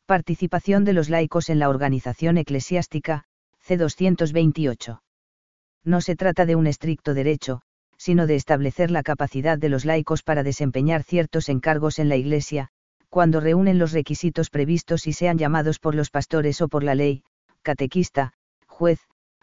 Participación 0.06 0.84
de 0.84 0.92
los 0.92 1.08
laicos 1.08 1.49
en 1.49 1.58
la 1.58 1.70
organización 1.70 2.37
eclesiástica, 2.37 3.25
C228. 3.66 5.00
No 5.82 6.00
se 6.02 6.14
trata 6.14 6.44
de 6.44 6.56
un 6.56 6.66
estricto 6.66 7.14
derecho, 7.14 7.62
sino 7.96 8.26
de 8.26 8.34
establecer 8.34 8.90
la 8.90 9.02
capacidad 9.02 9.56
de 9.56 9.70
los 9.70 9.87
laicos 9.87 10.23
para 10.23 10.42
desempeñar 10.42 11.04
ciertos 11.04 11.49
encargos 11.49 11.99
en 11.99 12.11
la 12.11 12.16
Iglesia, 12.16 12.68
cuando 13.08 13.40
reúnen 13.40 13.78
los 13.78 13.92
requisitos 13.92 14.50
previstos 14.50 15.06
y 15.06 15.14
sean 15.14 15.38
llamados 15.38 15.78
por 15.78 15.94
los 15.94 16.11
pastores 16.11 16.61
o 16.61 16.68
por 16.68 16.84
la 16.84 16.94
ley, 16.94 17.25
catequista, 17.62 18.34
juez, 18.66 19.00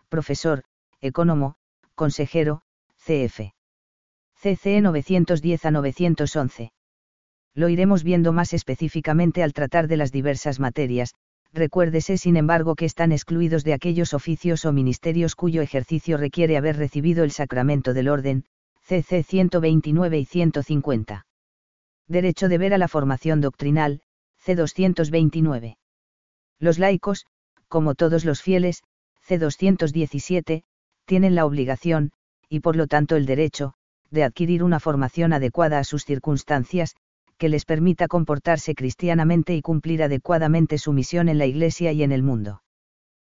profesor, 0.10 0.64
ecónomo, 1.00 1.56
consejero, 1.96 2.62
CF. 2.98 3.52
CCE 4.40 4.82
910 4.82 5.66
a 5.66 5.72
911 5.72 6.72
lo 7.54 7.70
iremos 7.70 8.04
viendo 8.04 8.34
más 8.34 8.54
específicamente 8.54 9.44
al 9.44 9.54
tratar 9.54 9.88
de 9.88 9.98
las 9.98 10.12
diversas 10.12 10.60
materias, 10.60 11.16
recuérdese 11.54 12.18
sin 12.18 12.38
embargo 12.38 12.76
que 12.76 12.86
están 12.86 13.12
excluidos 13.12 13.64
de 13.64 13.74
aquellos 13.74 14.14
oficios 14.14 14.66
o 14.66 14.72
ministerios 14.72 15.36
cuyo 15.36 15.62
ejercicio 15.62 16.18
requiere 16.18 16.58
haber 16.58 16.78
recibido 16.78 17.24
el 17.24 17.32
sacramento 17.32 17.94
del 17.94 18.08
orden, 18.08 18.46
CC 18.82 19.24
129 19.24 20.20
y 20.20 20.26
150. 20.26 21.26
Derecho 22.08 22.50
de 22.50 22.58
ver 22.58 22.74
a 22.74 22.78
la 22.78 22.88
formación 22.88 23.42
doctrinal, 23.42 24.02
C 24.38 24.56
229. 24.56 25.78
Los 26.60 26.80
laicos, 26.80 27.26
como 27.68 27.96
todos 27.96 28.26
los 28.26 28.42
fieles, 28.42 28.84
C 29.22 29.38
217, 29.38 30.64
tienen 31.06 31.36
la 31.36 31.46
obligación, 31.46 32.12
y 32.50 32.60
por 32.62 32.76
lo 32.76 32.88
tanto 32.88 33.16
el 33.16 33.26
derecho, 33.26 33.74
de 34.10 34.24
adquirir 34.24 34.64
una 34.64 34.80
formación 34.80 35.32
adecuada 35.32 35.80
a 35.80 35.84
sus 35.84 36.06
circunstancias, 36.06 36.96
que 37.42 37.50
les 37.50 37.66
permita 37.66 38.08
comportarse 38.08 38.76
cristianamente 38.76 39.56
y 39.56 39.64
cumplir 39.64 40.04
adecuadamente 40.04 40.78
su 40.78 40.94
misión 40.94 41.28
en 41.28 41.40
la 41.40 41.48
Iglesia 41.48 41.92
y 41.92 42.04
en 42.04 42.12
el 42.12 42.22
mundo. 42.22 42.62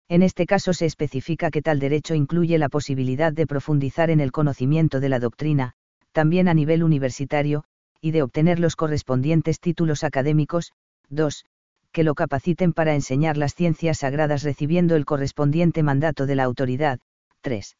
En 0.08 0.22
este 0.22 0.46
caso 0.46 0.74
se 0.74 0.86
especifica 0.86 1.50
que 1.50 1.64
tal 1.64 1.80
derecho 1.80 2.14
incluye 2.14 2.60
la 2.60 2.70
posibilidad 2.70 3.34
de 3.34 3.48
profundizar 3.48 4.12
en 4.12 4.20
el 4.20 4.32
conocimiento 4.32 5.00
de 5.00 5.10
la 5.10 5.18
doctrina, 5.20 5.74
también 6.12 6.48
a 6.48 6.54
nivel 6.54 6.84
universitario, 6.84 7.64
y 8.00 8.12
de 8.12 8.22
obtener 8.22 8.60
los 8.60 8.76
correspondientes 8.76 9.60
títulos 9.60 10.04
académicos, 10.04 10.72
2. 11.10 11.44
Que 11.92 12.04
lo 12.04 12.14
capaciten 12.14 12.74
para 12.74 12.94
enseñar 12.94 13.38
las 13.38 13.56
ciencias 13.56 13.98
sagradas 13.98 14.44
recibiendo 14.44 14.96
el 14.96 15.06
correspondiente 15.06 15.82
mandato 15.82 16.28
de 16.28 16.36
la 16.36 16.44
autoridad, 16.44 17.00
3. 17.42 17.76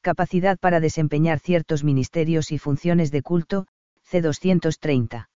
Capacidad 0.00 0.58
para 0.58 0.80
desempeñar 0.80 1.38
ciertos 1.38 1.84
ministerios 1.84 2.50
y 2.50 2.56
funciones 2.56 3.10
de 3.10 3.20
culto, 3.20 3.66
C230. 4.10 5.26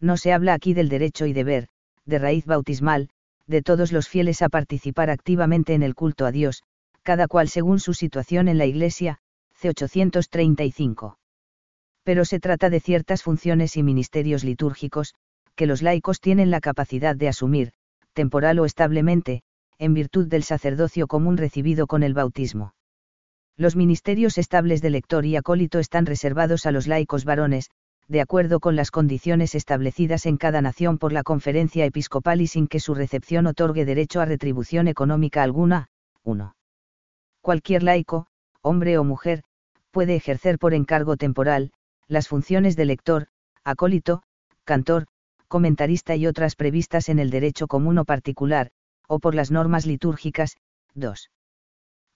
No 0.00 0.16
se 0.16 0.32
habla 0.32 0.54
aquí 0.54 0.74
del 0.74 0.88
derecho 0.88 1.26
y 1.26 1.32
deber, 1.32 1.68
de 2.04 2.18
raíz 2.18 2.46
bautismal, 2.46 3.08
de 3.46 3.62
todos 3.62 3.92
los 3.92 4.08
fieles 4.08 4.42
a 4.42 4.48
participar 4.48 5.10
activamente 5.10 5.74
en 5.74 5.82
el 5.82 5.94
culto 5.94 6.26
a 6.26 6.32
Dios, 6.32 6.62
cada 7.02 7.28
cual 7.28 7.48
según 7.48 7.80
su 7.80 7.94
situación 7.94 8.48
en 8.48 8.58
la 8.58 8.66
Iglesia, 8.66 9.18
c. 9.54 9.68
835. 9.68 11.18
Pero 12.02 12.24
se 12.24 12.40
trata 12.40 12.70
de 12.70 12.80
ciertas 12.80 13.22
funciones 13.22 13.76
y 13.76 13.82
ministerios 13.82 14.44
litúrgicos, 14.44 15.14
que 15.54 15.66
los 15.66 15.82
laicos 15.82 16.20
tienen 16.20 16.50
la 16.50 16.60
capacidad 16.60 17.16
de 17.16 17.28
asumir, 17.28 17.72
temporal 18.12 18.58
o 18.58 18.64
establemente, 18.64 19.42
en 19.78 19.94
virtud 19.94 20.26
del 20.28 20.42
sacerdocio 20.42 21.06
común 21.06 21.36
recibido 21.36 21.86
con 21.86 22.02
el 22.02 22.14
bautismo. 22.14 22.74
Los 23.56 23.76
ministerios 23.76 24.38
estables 24.38 24.82
de 24.82 24.90
lector 24.90 25.24
y 25.24 25.36
acólito 25.36 25.78
están 25.78 26.06
reservados 26.06 26.66
a 26.66 26.72
los 26.72 26.86
laicos 26.86 27.24
varones, 27.24 27.70
de 28.08 28.20
acuerdo 28.20 28.60
con 28.60 28.76
las 28.76 28.90
condiciones 28.90 29.54
establecidas 29.54 30.26
en 30.26 30.36
cada 30.36 30.60
nación 30.60 30.98
por 30.98 31.12
la 31.12 31.22
conferencia 31.22 31.84
episcopal 31.84 32.40
y 32.40 32.46
sin 32.46 32.68
que 32.68 32.80
su 32.80 32.94
recepción 32.94 33.46
otorgue 33.46 33.84
derecho 33.84 34.20
a 34.20 34.26
retribución 34.26 34.88
económica 34.88 35.42
alguna. 35.42 35.88
1. 36.22 36.54
Cualquier 37.40 37.82
laico, 37.82 38.26
hombre 38.62 38.98
o 38.98 39.04
mujer, 39.04 39.42
puede 39.90 40.16
ejercer 40.16 40.58
por 40.58 40.74
encargo 40.74 41.16
temporal, 41.16 41.72
las 42.08 42.28
funciones 42.28 42.76
de 42.76 42.84
lector, 42.84 43.28
acólito, 43.64 44.22
cantor, 44.64 45.06
comentarista 45.48 46.16
y 46.16 46.26
otras 46.26 46.56
previstas 46.56 47.08
en 47.08 47.18
el 47.18 47.30
derecho 47.30 47.66
común 47.66 47.98
o 47.98 48.04
particular, 48.04 48.70
o 49.06 49.18
por 49.18 49.34
las 49.34 49.50
normas 49.50 49.86
litúrgicas. 49.86 50.56
2. 50.94 51.30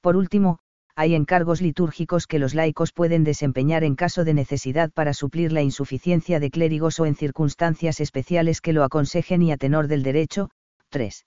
Por 0.00 0.16
último, 0.16 0.58
hay 0.98 1.14
encargos 1.14 1.62
litúrgicos 1.62 2.26
que 2.26 2.40
los 2.40 2.56
laicos 2.56 2.90
pueden 2.90 3.22
desempeñar 3.22 3.84
en 3.84 3.94
caso 3.94 4.24
de 4.24 4.34
necesidad 4.34 4.90
para 4.90 5.14
suplir 5.14 5.52
la 5.52 5.62
insuficiencia 5.62 6.40
de 6.40 6.50
clérigos 6.50 6.98
o 6.98 7.06
en 7.06 7.14
circunstancias 7.14 8.00
especiales 8.00 8.60
que 8.60 8.72
lo 8.72 8.82
aconsejen 8.82 9.42
y 9.42 9.52
a 9.52 9.56
tenor 9.56 9.86
del 9.86 10.02
derecho. 10.02 10.50
3. 10.88 11.24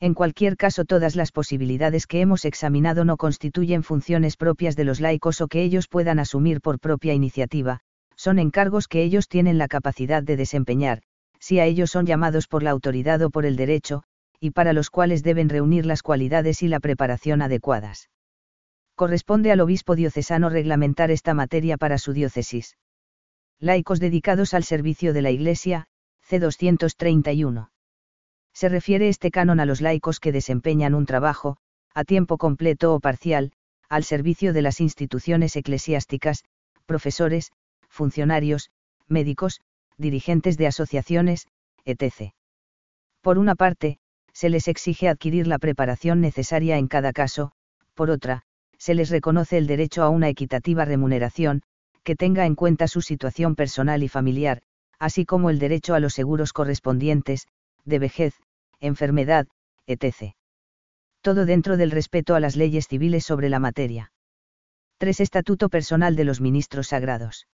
En 0.00 0.12
cualquier 0.12 0.56
caso, 0.56 0.84
todas 0.84 1.14
las 1.14 1.30
posibilidades 1.30 2.08
que 2.08 2.20
hemos 2.20 2.44
examinado 2.44 3.04
no 3.04 3.16
constituyen 3.16 3.84
funciones 3.84 4.36
propias 4.36 4.74
de 4.74 4.82
los 4.82 4.98
laicos 4.98 5.40
o 5.40 5.46
que 5.46 5.62
ellos 5.62 5.86
puedan 5.86 6.18
asumir 6.18 6.60
por 6.60 6.80
propia 6.80 7.14
iniciativa, 7.14 7.82
son 8.16 8.40
encargos 8.40 8.88
que 8.88 9.04
ellos 9.04 9.28
tienen 9.28 9.56
la 9.56 9.68
capacidad 9.68 10.24
de 10.24 10.36
desempeñar, 10.36 11.02
si 11.38 11.60
a 11.60 11.64
ellos 11.64 11.92
son 11.92 12.06
llamados 12.06 12.48
por 12.48 12.64
la 12.64 12.70
autoridad 12.70 13.22
o 13.22 13.30
por 13.30 13.46
el 13.46 13.54
derecho, 13.54 14.02
y 14.40 14.50
para 14.50 14.72
los 14.72 14.90
cuales 14.90 15.22
deben 15.22 15.48
reunir 15.48 15.86
las 15.86 16.02
cualidades 16.02 16.64
y 16.64 16.66
la 16.66 16.80
preparación 16.80 17.40
adecuadas 17.40 18.08
corresponde 19.00 19.50
al 19.50 19.60
obispo 19.60 19.96
diocesano 19.96 20.50
reglamentar 20.50 21.10
esta 21.10 21.32
materia 21.32 21.78
para 21.78 21.96
su 21.96 22.12
diócesis. 22.12 22.76
Laicos 23.58 23.98
dedicados 23.98 24.52
al 24.52 24.62
servicio 24.62 25.14
de 25.14 25.22
la 25.22 25.30
Iglesia, 25.30 25.86
C. 26.20 26.38
231. 26.38 27.70
Se 28.52 28.68
refiere 28.68 29.08
este 29.08 29.30
canon 29.30 29.58
a 29.58 29.64
los 29.64 29.80
laicos 29.80 30.20
que 30.20 30.32
desempeñan 30.32 30.94
un 30.94 31.06
trabajo, 31.06 31.56
a 31.94 32.04
tiempo 32.04 32.36
completo 32.36 32.92
o 32.94 33.00
parcial, 33.00 33.52
al 33.88 34.04
servicio 34.04 34.52
de 34.52 34.60
las 34.60 34.82
instituciones 34.82 35.56
eclesiásticas, 35.56 36.44
profesores, 36.84 37.52
funcionarios, 37.88 38.68
médicos, 39.08 39.62
dirigentes 39.96 40.58
de 40.58 40.66
asociaciones, 40.66 41.46
etc. 41.86 42.34
Por 43.22 43.38
una 43.38 43.54
parte, 43.54 43.96
se 44.34 44.50
les 44.50 44.68
exige 44.68 45.08
adquirir 45.08 45.46
la 45.46 45.58
preparación 45.58 46.20
necesaria 46.20 46.76
en 46.76 46.86
cada 46.86 47.14
caso, 47.14 47.52
por 47.94 48.10
otra, 48.10 48.44
se 48.80 48.94
les 48.94 49.10
reconoce 49.10 49.58
el 49.58 49.66
derecho 49.66 50.02
a 50.02 50.08
una 50.08 50.30
equitativa 50.30 50.86
remuneración, 50.86 51.60
que 52.02 52.16
tenga 52.16 52.46
en 52.46 52.54
cuenta 52.54 52.88
su 52.88 53.02
situación 53.02 53.54
personal 53.54 54.02
y 54.02 54.08
familiar, 54.08 54.62
así 54.98 55.26
como 55.26 55.50
el 55.50 55.58
derecho 55.58 55.94
a 55.94 56.00
los 56.00 56.14
seguros 56.14 56.54
correspondientes, 56.54 57.46
de 57.84 57.98
vejez, 57.98 58.34
enfermedad, 58.80 59.46
etc. 59.86 60.34
Todo 61.20 61.44
dentro 61.44 61.76
del 61.76 61.90
respeto 61.90 62.34
a 62.34 62.40
las 62.40 62.56
leyes 62.56 62.88
civiles 62.88 63.24
sobre 63.24 63.50
la 63.50 63.58
materia. 63.58 64.12
3. 64.96 65.20
Estatuto 65.20 65.68
personal 65.68 66.16
de 66.16 66.24
los 66.24 66.40
ministros 66.40 66.88
sagrados. 66.88 67.46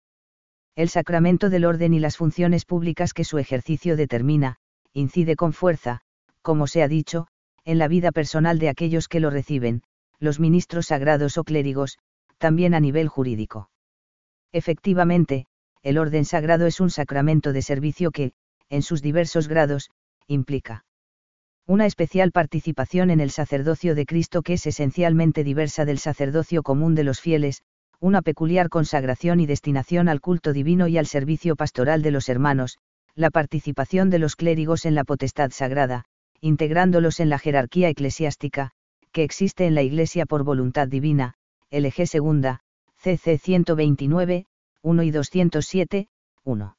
El 0.77 0.89
sacramento 0.89 1.51
del 1.51 1.65
orden 1.65 1.93
y 1.93 1.99
las 1.99 2.17
funciones 2.17 2.65
públicas 2.65 3.13
que 3.13 3.25
su 3.25 3.39
ejercicio 3.39 3.97
determina, 3.97 4.59
incide 4.93 5.35
con 5.35 5.53
fuerza, 5.53 6.03
como 6.43 6.69
se 6.69 6.85
ha 6.85 6.89
dicho, 6.89 7.27
en 7.65 7.79
la 7.79 7.89
vida 7.89 8.13
personal 8.13 8.61
de 8.61 8.69
aquellos 8.69 9.09
que 9.09 9.19
lo 9.19 9.31
reciben, 9.31 9.83
los 10.19 10.41
ministros 10.41 10.87
sagrados 10.87 11.39
o 11.39 11.45
clérigos, 11.45 11.99
también 12.39 12.75
a 12.75 12.81
nivel 12.81 13.09
jurídico. 13.09 13.71
Efectivamente, 14.53 15.47
el 15.83 15.99
orden 15.99 16.25
sagrado 16.25 16.67
es 16.67 16.81
un 16.81 16.91
sacramento 16.91 17.53
de 17.53 17.63
servicio 17.63 18.11
que, 18.11 18.33
en 18.69 18.83
sus 18.83 19.03
diversos 19.03 19.49
grados, 19.49 19.91
implica 20.27 20.85
una 21.69 21.87
especial 21.87 22.31
participación 22.31 23.11
en 23.11 23.19
el 23.19 23.33
sacerdocio 23.33 23.97
de 23.97 24.07
Cristo 24.07 24.43
que 24.43 24.53
es 24.53 24.67
esencialmente 24.67 25.43
diversa 25.43 25.85
del 25.85 25.99
sacerdocio 25.99 26.63
común 26.63 26.95
de 26.95 27.03
los 27.03 27.21
fieles, 27.21 27.63
una 27.99 28.23
peculiar 28.23 28.69
consagración 28.69 29.41
y 29.41 29.47
destinación 29.47 30.09
al 30.09 30.21
culto 30.21 30.53
divino 30.53 30.87
y 30.87 30.97
al 30.97 31.07
servicio 31.07 31.57
pastoral 31.57 32.03
de 32.03 32.13
los 32.13 32.29
hermanos, 32.29 32.79
la 33.17 33.31
participación 33.31 34.11
de 34.11 34.21
los 34.21 34.37
clérigos 34.37 34.85
en 34.85 34.95
la 34.95 35.03
potestad 35.03 35.51
sagrada, 35.51 36.05
integrándolos 36.41 37.19
en 37.19 37.31
la 37.31 37.39
jerarquía 37.39 37.89
eclesiástica, 37.89 38.71
que 39.17 39.25
existe 39.25 39.65
en 39.65 39.75
la 39.75 39.81
Iglesia 39.81 40.27
por 40.27 40.45
voluntad 40.45 40.89
divina, 40.89 41.37
LG 41.71 42.07
segunda, 42.07 42.61
CC 42.99 43.39
129, 43.39 44.45
1 44.83 45.03
y 45.05 45.11
207, 45.11 46.09
1. 46.45 46.77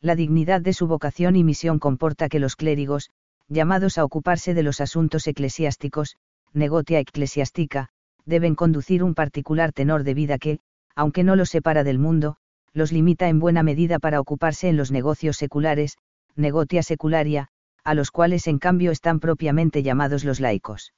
La 0.00 0.14
dignidad 0.14 0.60
de 0.60 0.72
su 0.72 0.86
vocación 0.86 1.34
y 1.34 1.42
misión 1.42 1.80
comporta 1.80 2.28
que 2.28 2.38
los 2.38 2.54
clérigos, 2.54 3.10
llamados 3.48 3.98
a 3.98 4.04
ocuparse 4.04 4.54
de 4.54 4.62
los 4.62 4.80
asuntos 4.80 5.26
eclesiásticos, 5.26 6.16
negotia 6.52 7.00
eclesiástica, 7.00 7.88
deben 8.24 8.54
conducir 8.54 9.02
un 9.02 9.16
particular 9.16 9.72
tenor 9.72 10.04
de 10.04 10.14
vida 10.14 10.38
que, 10.38 10.60
aunque 10.94 11.24
no 11.24 11.34
los 11.34 11.50
separa 11.50 11.82
del 11.82 11.98
mundo, 11.98 12.36
los 12.72 12.92
limita 12.92 13.28
en 13.28 13.40
buena 13.40 13.64
medida 13.64 13.98
para 13.98 14.20
ocuparse 14.20 14.68
en 14.68 14.76
los 14.76 14.92
negocios 14.92 15.36
seculares, 15.36 15.98
negotia 16.36 16.84
secularia, 16.84 17.48
a 17.82 17.94
los 17.94 18.12
cuales 18.12 18.46
en 18.46 18.60
cambio 18.60 18.92
están 18.92 19.18
propiamente 19.18 19.82
llamados 19.82 20.22
los 20.22 20.38
laicos. 20.38 20.92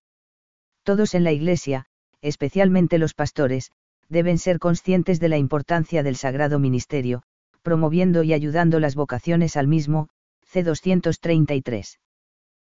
Todos 0.82 1.14
en 1.14 1.24
la 1.24 1.32
Iglesia, 1.32 1.86
especialmente 2.22 2.98
los 2.98 3.14
pastores, 3.14 3.70
deben 4.08 4.38
ser 4.38 4.58
conscientes 4.58 5.20
de 5.20 5.28
la 5.28 5.38
importancia 5.38 6.02
del 6.02 6.16
sagrado 6.16 6.58
ministerio, 6.58 7.22
promoviendo 7.62 8.22
y 8.22 8.32
ayudando 8.32 8.80
las 8.80 8.94
vocaciones 8.94 9.56
al 9.56 9.68
mismo, 9.68 10.08
C. 10.42 10.62
233. 10.62 12.00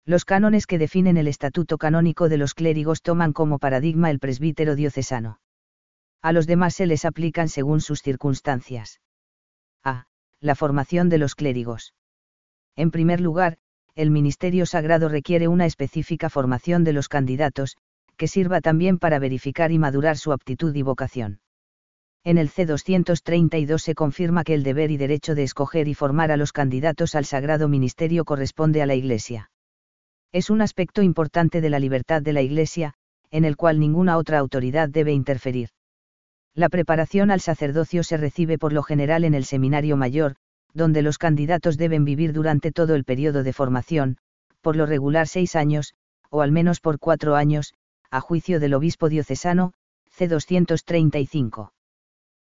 Los 0.06 0.26
cánones 0.26 0.68
que 0.68 0.78
definen 0.78 1.18
el 1.18 1.28
estatuto 1.28 1.78
canónico 1.78 2.28
de 2.28 2.38
los 2.38 2.54
clérigos 2.54 3.02
toman 3.02 3.32
como 3.32 3.58
paradigma 3.58 4.12
el 4.12 4.20
presbítero 4.20 4.76
diocesano. 4.76 5.40
A 6.22 6.34
los 6.34 6.46
demás 6.46 6.76
se 6.76 6.86
les 6.86 7.06
aplican 7.06 7.50
según 7.50 7.82
sus 7.82 8.02
circunstancias. 8.02 9.00
A. 9.84 10.06
La 10.40 10.56
formación 10.56 11.10
de 11.10 11.18
los 11.18 11.36
clérigos. 11.36 11.94
En 12.76 12.92
primer 12.92 13.22
lugar, 13.22 13.58
el 13.96 14.12
ministerio 14.12 14.66
sagrado 14.66 15.08
requiere 15.08 15.48
una 15.48 15.66
específica 15.66 16.30
formación 16.30 16.84
de 16.84 16.94
los 16.94 17.08
candidatos, 17.08 17.78
que 18.18 18.28
sirva 18.28 18.62
también 18.62 19.00
para 19.00 19.20
verificar 19.20 19.72
y 19.72 19.80
madurar 19.80 20.18
su 20.18 20.32
aptitud 20.32 20.76
y 20.76 20.82
vocación. 20.82 21.40
En 22.24 22.38
el 22.38 22.50
C232 22.50 23.80
se 23.80 23.96
confirma 23.96 24.44
que 24.44 24.54
el 24.54 24.64
deber 24.64 24.92
y 24.92 24.98
derecho 24.98 25.36
de 25.36 25.44
escoger 25.44 25.88
y 25.88 25.94
formar 25.94 26.32
a 26.32 26.38
los 26.38 26.54
candidatos 26.54 27.16
al 27.16 27.26
sagrado 27.26 27.68
ministerio 27.68 28.24
corresponde 28.24 28.82
a 28.82 28.86
la 28.86 28.96
Iglesia. 28.96 29.52
Es 30.32 30.50
un 30.50 30.62
aspecto 30.62 31.02
importante 31.02 31.60
de 31.60 31.70
la 31.70 31.80
libertad 31.80 32.22
de 32.22 32.34
la 32.34 32.42
Iglesia, 32.42 32.94
en 33.30 33.46
el 33.46 33.58
cual 33.58 33.80
ninguna 33.80 34.18
otra 34.18 34.40
autoridad 34.40 34.90
debe 34.90 35.12
interferir. 35.12 35.70
La 36.56 36.70
preparación 36.70 37.30
al 37.32 37.42
sacerdocio 37.42 38.04
se 38.04 38.16
recibe 38.16 38.58
por 38.58 38.74
lo 38.74 38.84
general 38.84 39.26
en 39.26 39.34
el 39.34 39.44
seminario 39.44 39.98
mayor, 39.98 40.36
donde 40.74 41.02
los 41.02 41.18
candidatos 41.18 41.78
deben 41.78 42.06
vivir 42.06 42.32
durante 42.32 42.72
todo 42.72 42.96
el 42.96 43.04
periodo 43.04 43.44
de 43.44 43.54
formación, 43.54 44.18
por 44.62 44.76
lo 44.76 44.86
regular 44.86 45.28
seis 45.28 45.56
años, 45.56 45.94
o 46.30 46.42
al 46.42 46.52
menos 46.52 46.80
por 46.80 47.00
cuatro 47.00 47.36
años, 47.36 47.74
a 48.14 48.22
juicio 48.22 48.60
del 48.60 48.76
obispo 48.76 49.10
diocesano, 49.10 49.74
C. 50.08 50.28
235. 50.28 51.74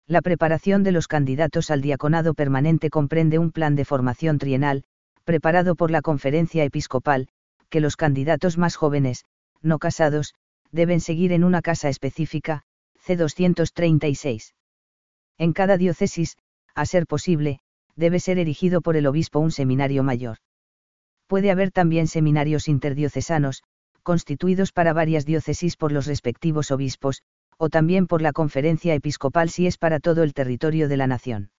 La 0.06 0.22
preparación 0.22 0.84
de 0.84 0.92
los 0.92 1.08
candidatos 1.08 1.72
al 1.72 1.82
diaconado 1.82 2.36
permanente 2.36 2.92
comprende 2.92 3.40
un 3.40 3.52
plan 3.52 3.76
de 3.76 3.84
formación 3.84 4.38
trienal, 4.38 4.84
preparado 5.24 5.74
por 5.74 5.90
la 5.90 6.04
conferencia 6.04 6.64
episcopal, 6.64 7.30
que 7.70 7.80
los 7.80 7.98
candidatos 7.98 8.60
más 8.60 8.76
jóvenes, 8.76 9.26
no 9.64 9.80
casados, 9.80 10.36
deben 10.72 11.02
seguir 11.02 11.32
en 11.32 11.44
una 11.44 11.64
casa 11.64 11.90
específica, 11.90 12.62
C. 13.00 13.16
236. 13.16 14.54
En 15.40 15.52
cada 15.52 15.78
diócesis, 15.78 16.38
a 16.76 16.86
ser 16.86 17.08
posible, 17.08 17.58
debe 17.96 18.20
ser 18.20 18.38
erigido 18.38 18.82
por 18.82 18.98
el 18.98 19.08
obispo 19.08 19.40
un 19.40 19.50
seminario 19.50 20.04
mayor. 20.04 20.38
Puede 21.26 21.50
haber 21.50 21.72
también 21.72 22.06
seminarios 22.06 22.68
interdiocesanos, 22.68 23.64
constituidos 24.06 24.72
para 24.72 24.94
varias 24.94 25.26
diócesis 25.26 25.76
por 25.76 25.92
los 25.92 26.06
respectivos 26.06 26.72
obispos, 26.72 27.24
o 27.58 27.70
también 27.70 28.08
por 28.08 28.22
la 28.22 28.32
conferencia 28.32 28.94
episcopal 28.94 29.50
si 29.50 29.68
es 29.68 29.78
para 29.78 30.00
todo 30.00 30.24
el 30.24 30.34
territorio 30.34 30.88
de 30.88 30.96
la 30.96 31.08
nación. 31.08 31.50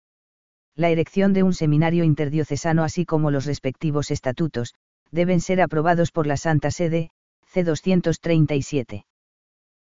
La 0.74 0.88
erección 0.88 1.32
de 1.32 1.42
un 1.42 1.52
seminario 1.52 2.04
interdiocesano 2.04 2.84
así 2.84 3.04
como 3.04 3.30
los 3.30 3.46
respectivos 3.46 4.10
estatutos, 4.10 4.74
deben 5.10 5.40
ser 5.40 5.60
aprobados 5.60 6.12
por 6.12 6.26
la 6.26 6.36
Santa 6.36 6.70
Sede, 6.70 7.10
C237. 7.52 9.04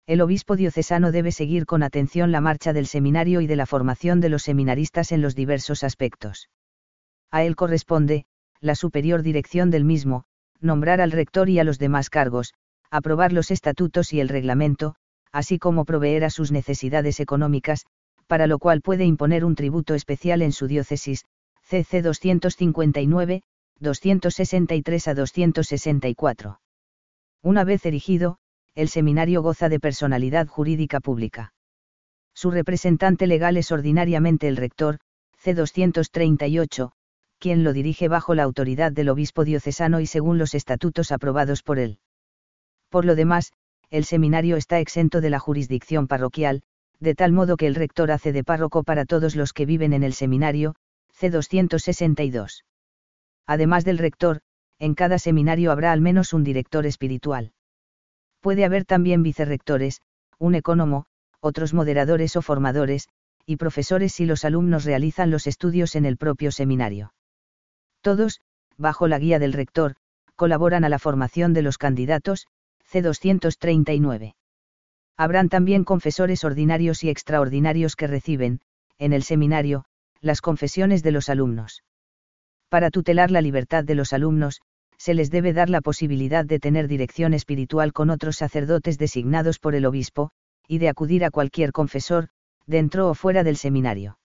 El 0.08 0.22
obispo 0.22 0.56
diocesano 0.56 1.12
debe 1.12 1.32
seguir 1.32 1.66
con 1.66 1.84
atención 1.84 2.32
la 2.32 2.42
marcha 2.42 2.74
del 2.74 2.88
seminario 2.88 3.42
y 3.42 3.48
de 3.48 3.56
la 3.56 3.66
formación 3.66 4.22
de 4.22 4.30
los 4.30 4.44
seminaristas 4.44 5.12
en 5.12 5.22
los 5.22 5.36
diversos 5.36 5.84
aspectos. 5.84 6.50
A 7.32 7.44
él 7.44 7.56
corresponde, 7.56 8.26
la 8.60 8.76
superior 8.76 9.22
dirección 9.22 9.70
del 9.70 9.84
mismo, 9.84 10.26
nombrar 10.62 11.02
al 11.02 11.12
rector 11.12 11.50
y 11.50 11.60
a 11.60 11.64
los 11.64 11.80
demás 11.80 12.10
cargos, 12.10 12.54
aprobar 12.92 13.34
los 13.34 13.52
estatutos 13.52 14.14
y 14.14 14.20
el 14.20 14.30
reglamento, 14.30 14.96
así 15.32 15.60
como 15.60 15.86
proveer 15.86 16.24
a 16.24 16.30
sus 16.30 16.52
necesidades 16.52 17.20
económicas, 17.20 17.86
para 18.28 18.48
lo 18.48 18.60
cual 18.60 18.82
puede 18.82 19.06
imponer 19.06 19.46
un 19.46 19.56
tributo 19.56 19.94
especial 19.94 20.42
en 20.42 20.52
su 20.52 20.68
diócesis, 20.68 21.26
CC 21.62 22.02
259, 22.02 23.42
263 23.80 25.08
a 25.08 25.14
264. 25.14 26.60
Una 27.42 27.64
vez 27.64 27.86
erigido, 27.86 28.38
el 28.76 28.90
seminario 28.90 29.42
goza 29.42 29.70
de 29.70 29.80
personalidad 29.80 30.48
jurídica 30.48 31.00
pública. 31.00 31.54
Su 32.34 32.52
representante 32.52 33.28
legal 33.28 33.58
es 33.58 33.72
ordinariamente 33.72 34.48
el 34.48 34.58
rector, 34.58 35.00
C238, 35.44 36.92
quien 37.46 37.64
lo 37.64 37.74
dirige 37.74 38.08
bajo 38.08 38.34
la 38.34 38.42
autoridad 38.42 38.92
del 38.92 39.08
obispo 39.08 39.46
diocesano 39.46 40.00
y 40.00 40.08
según 40.08 40.40
los 40.40 40.56
estatutos 40.56 41.12
aprobados 41.12 41.62
por 41.62 41.78
él. 41.78 42.00
Por 42.90 43.06
lo 43.06 43.14
demás, 43.14 43.54
el 43.92 44.04
seminario 44.04 44.58
está 44.58 44.80
exento 44.80 45.22
de 45.22 45.30
la 45.30 45.38
jurisdicción 45.38 46.08
parroquial, 46.08 46.64
de 47.00 47.14
tal 47.14 47.34
modo 47.34 47.56
que 47.56 47.68
el 47.68 47.76
rector 47.76 48.10
hace 48.10 48.34
de 48.34 48.44
párroco 48.44 48.82
para 48.82 49.06
todos 49.06 49.36
los 49.36 49.54
que 49.54 49.68
viven 49.68 49.94
en 49.94 50.02
el 50.02 50.14
seminario, 50.14 50.74
C262. 51.22 52.64
Además 53.46 53.86
del 53.86 54.00
rector, 54.00 54.42
en 54.80 54.96
cada 54.96 55.20
seminario 55.20 55.72
habrá 55.72 55.92
al 55.92 56.02
menos 56.02 56.34
un 56.34 56.44
director 56.44 56.88
espiritual. 56.88 57.52
Puede 58.40 58.66
haber 58.66 58.86
también 58.86 59.22
vicerrectores, 59.22 60.02
un 60.40 60.56
ecónomo, 60.56 61.06
otros 61.42 61.76
moderadores 61.76 62.36
o 62.38 62.42
formadores, 62.42 63.08
y 63.46 63.58
profesores 63.58 64.14
si 64.14 64.26
los 64.26 64.46
alumnos 64.46 64.84
realizan 64.84 65.30
los 65.30 65.46
estudios 65.46 65.96
en 65.96 66.06
el 66.06 66.18
propio 66.18 66.50
seminario. 66.52 67.14
Todos, 68.06 68.40
bajo 68.78 69.08
la 69.08 69.18
guía 69.18 69.40
del 69.40 69.52
rector, 69.52 69.96
colaboran 70.36 70.84
a 70.84 70.90
la 70.90 71.00
formación 71.00 71.54
de 71.54 71.64
los 71.64 71.80
candidatos, 71.80 72.46
C239. 72.92 74.36
Habrán 75.18 75.50
también 75.50 75.84
confesores 75.84 76.44
ordinarios 76.44 77.04
y 77.04 77.10
extraordinarios 77.10 77.96
que 77.96 78.06
reciben, 78.06 78.62
en 79.00 79.12
el 79.12 79.24
seminario, 79.24 79.86
las 80.22 80.42
confesiones 80.42 81.02
de 81.02 81.14
los 81.14 81.30
alumnos. 81.30 81.82
Para 82.70 82.92
tutelar 82.92 83.32
la 83.32 83.42
libertad 83.42 83.84
de 83.84 83.96
los 83.96 84.14
alumnos, 84.14 84.62
se 85.00 85.16
les 85.16 85.32
debe 85.32 85.52
dar 85.52 85.72
la 85.72 85.82
posibilidad 85.82 86.46
de 86.46 86.60
tener 86.60 86.88
dirección 86.88 87.34
espiritual 87.34 87.92
con 87.92 88.12
otros 88.12 88.36
sacerdotes 88.36 89.00
designados 89.00 89.58
por 89.58 89.74
el 89.74 89.88
obispo, 89.88 90.30
y 90.68 90.78
de 90.78 90.90
acudir 90.90 91.26
a 91.26 91.32
cualquier 91.32 91.72
confesor, 91.72 92.30
dentro 92.68 93.10
o 93.10 93.16
fuera 93.16 93.44
del 93.44 93.58
seminario. 93.58 94.20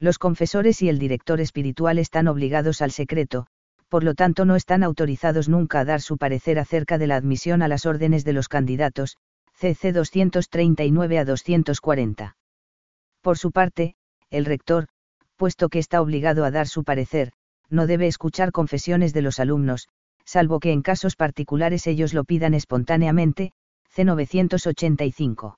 Los 0.00 0.18
confesores 0.18 0.82
y 0.82 0.88
el 0.88 0.98
director 0.98 1.40
espiritual 1.40 1.98
están 1.98 2.28
obligados 2.28 2.82
al 2.82 2.90
secreto, 2.90 3.46
por 3.88 4.02
lo 4.02 4.14
tanto 4.14 4.44
no 4.44 4.56
están 4.56 4.82
autorizados 4.82 5.48
nunca 5.48 5.80
a 5.80 5.84
dar 5.84 6.00
su 6.00 6.18
parecer 6.18 6.58
acerca 6.58 6.98
de 6.98 7.06
la 7.06 7.16
admisión 7.16 7.62
a 7.62 7.68
las 7.68 7.86
órdenes 7.86 8.24
de 8.24 8.32
los 8.32 8.48
candidatos, 8.48 9.16
CC 9.54 9.92
239 9.92 11.18
a 11.18 11.24
240. 11.24 12.36
Por 13.20 13.38
su 13.38 13.52
parte, 13.52 13.94
el 14.30 14.44
rector, 14.44 14.88
puesto 15.36 15.68
que 15.68 15.78
está 15.78 16.02
obligado 16.02 16.44
a 16.44 16.50
dar 16.50 16.66
su 16.66 16.84
parecer, 16.84 17.32
no 17.70 17.86
debe 17.86 18.06
escuchar 18.06 18.52
confesiones 18.52 19.12
de 19.12 19.22
los 19.22 19.38
alumnos, 19.38 19.88
salvo 20.24 20.60
que 20.60 20.72
en 20.72 20.82
casos 20.82 21.16
particulares 21.16 21.86
ellos 21.86 22.14
lo 22.14 22.24
pidan 22.24 22.54
espontáneamente, 22.54 23.52
C985. 23.94 25.56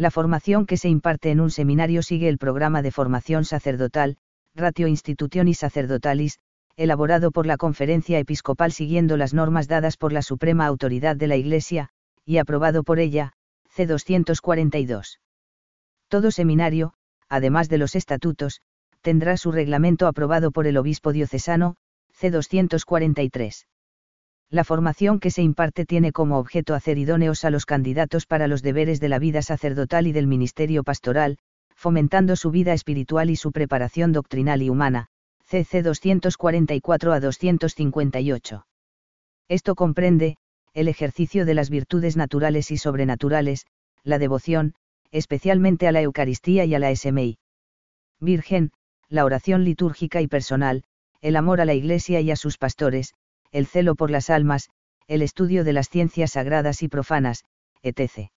La 0.00 0.10
formación 0.10 0.64
que 0.64 0.78
se 0.78 0.88
imparte 0.88 1.30
en 1.30 1.40
un 1.40 1.50
seminario 1.50 2.00
sigue 2.00 2.30
el 2.30 2.38
programa 2.38 2.80
de 2.80 2.90
formación 2.90 3.44
sacerdotal, 3.44 4.16
Ratio 4.54 4.86
Institutionis 4.86 5.58
Sacerdotalis, 5.58 6.38
elaborado 6.74 7.32
por 7.32 7.44
la 7.44 7.58
Conferencia 7.58 8.18
Episcopal 8.18 8.72
siguiendo 8.72 9.18
las 9.18 9.34
normas 9.34 9.68
dadas 9.68 9.98
por 9.98 10.14
la 10.14 10.22
Suprema 10.22 10.64
Autoridad 10.64 11.16
de 11.16 11.26
la 11.26 11.36
Iglesia, 11.36 11.90
y 12.24 12.38
aprobado 12.38 12.82
por 12.82 12.98
ella, 12.98 13.34
C242. 13.76 15.18
Todo 16.08 16.30
seminario, 16.30 16.94
además 17.28 17.68
de 17.68 17.76
los 17.76 17.94
estatutos, 17.94 18.62
tendrá 19.02 19.36
su 19.36 19.52
reglamento 19.52 20.06
aprobado 20.06 20.50
por 20.50 20.66
el 20.66 20.78
obispo 20.78 21.12
diocesano, 21.12 21.76
C243. 22.18 23.66
La 24.50 24.64
formación 24.64 25.20
que 25.20 25.30
se 25.30 25.42
imparte 25.42 25.86
tiene 25.86 26.10
como 26.10 26.38
objeto 26.38 26.74
hacer 26.74 26.98
idóneos 26.98 27.44
a 27.44 27.50
los 27.50 27.66
candidatos 27.66 28.26
para 28.26 28.48
los 28.48 28.62
deberes 28.62 28.98
de 28.98 29.08
la 29.08 29.20
vida 29.20 29.42
sacerdotal 29.42 30.08
y 30.08 30.12
del 30.12 30.26
ministerio 30.26 30.82
pastoral, 30.82 31.38
fomentando 31.76 32.34
su 32.34 32.50
vida 32.50 32.72
espiritual 32.72 33.30
y 33.30 33.36
su 33.36 33.52
preparación 33.52 34.12
doctrinal 34.12 34.60
y 34.60 34.68
humana, 34.68 35.06
CC 35.44 35.82
244 35.82 37.12
a 37.12 37.20
258. 37.20 38.66
Esto 39.48 39.74
comprende, 39.76 40.36
el 40.74 40.88
ejercicio 40.88 41.44
de 41.44 41.54
las 41.54 41.70
virtudes 41.70 42.16
naturales 42.16 42.72
y 42.72 42.76
sobrenaturales, 42.76 43.66
la 44.02 44.18
devoción, 44.18 44.74
especialmente 45.12 45.86
a 45.86 45.92
la 45.92 46.02
Eucaristía 46.02 46.64
y 46.64 46.74
a 46.74 46.80
la 46.80 46.94
SMI. 46.94 47.38
Virgen, 48.20 48.72
la 49.08 49.24
oración 49.24 49.64
litúrgica 49.64 50.20
y 50.20 50.26
personal, 50.26 50.82
el 51.20 51.36
amor 51.36 51.60
a 51.60 51.64
la 51.64 51.74
Iglesia 51.74 52.20
y 52.20 52.30
a 52.30 52.36
sus 52.36 52.58
pastores, 52.58 53.14
el 53.52 53.66
celo 53.66 53.94
por 53.94 54.10
las 54.10 54.30
almas, 54.30 54.70
el 55.06 55.22
estudio 55.22 55.64
de 55.64 55.72
las 55.72 55.88
ciencias 55.88 56.32
sagradas 56.32 56.82
y 56.82 56.88
profanas, 56.88 57.44
etc. 57.82 58.30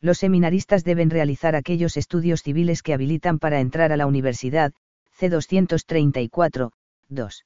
Los 0.00 0.18
seminaristas 0.18 0.84
deben 0.84 1.10
realizar 1.10 1.56
aquellos 1.56 1.96
estudios 1.96 2.42
civiles 2.42 2.82
que 2.82 2.94
habilitan 2.94 3.38
para 3.38 3.60
entrar 3.60 3.92
a 3.92 3.96
la 3.96 4.06
universidad, 4.06 4.72
C234, 5.18 6.70
2. 7.08 7.44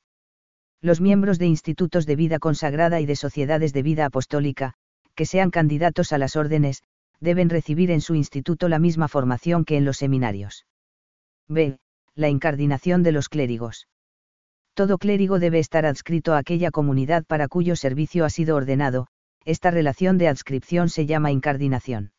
Los 0.83 1.01
miembros 1.01 1.39
de 1.39 1.47
institutos 1.47 2.05
de 2.07 2.17
vida 2.17 2.39
consagrada 2.39 3.01
y 3.01 3.07
de 3.07 3.17
sociedades 3.17 3.73
de 3.73 3.83
vida 3.83 4.05
apostólica, 4.05 4.75
que 5.15 5.27
sean 5.27 5.51
candidatos 5.51 6.13
a 6.13 6.19
las 6.19 6.37
órdenes, 6.37 6.83
deben 7.21 7.49
recibir 7.49 7.91
en 7.91 8.01
su 8.01 8.15
instituto 8.15 8.69
la 8.69 8.79
misma 8.79 9.09
formación 9.09 9.65
que 9.65 9.77
en 9.77 9.85
los 9.85 9.97
seminarios. 9.97 10.67
B 11.49 11.79
la 12.15 12.29
incardinación 12.29 13.03
de 13.03 13.13
los 13.13 13.29
clérigos. 13.29 13.89
Todo 14.75 14.97
clérigo 14.97 15.39
debe 15.39 15.59
estar 15.59 15.85
adscrito 15.85 16.33
a 16.33 16.39
aquella 16.39 16.71
comunidad 16.71 17.25
para 17.27 17.49
cuyo 17.49 17.77
servicio 17.77 18.25
ha 18.25 18.31
sido 18.31 18.57
ordenado, 18.57 19.07
esta 19.45 19.71
relación 19.71 20.19
de 20.19 20.29
adscripción 20.29 20.89
se 20.89 21.05
llama 21.05 21.31
incardinación. 21.31 22.13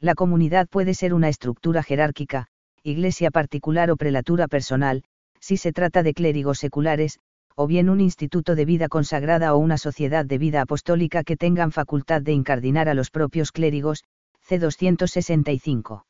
La 0.00 0.14
comunidad 0.14 0.68
puede 0.68 0.94
ser 0.94 1.12
una 1.12 1.28
estructura 1.28 1.82
jerárquica, 1.82 2.46
iglesia 2.82 3.30
particular 3.30 3.90
o 3.90 3.96
prelatura 3.96 4.48
personal, 4.48 5.04
si 5.40 5.56
se 5.56 5.72
trata 5.72 6.02
de 6.02 6.14
clérigos 6.14 6.58
seculares, 6.58 7.18
o 7.54 7.66
bien 7.66 7.88
un 7.88 8.00
instituto 8.00 8.54
de 8.54 8.64
vida 8.64 8.88
consagrada 8.88 9.54
o 9.54 9.58
una 9.58 9.78
sociedad 9.78 10.24
de 10.24 10.38
vida 10.38 10.62
apostólica 10.62 11.24
que 11.24 11.36
tengan 11.36 11.72
facultad 11.72 12.22
de 12.22 12.32
incardinar 12.32 12.88
a 12.88 12.94
los 12.94 13.10
propios 13.10 13.52
clérigos, 13.52 14.04
C265. 14.48 16.04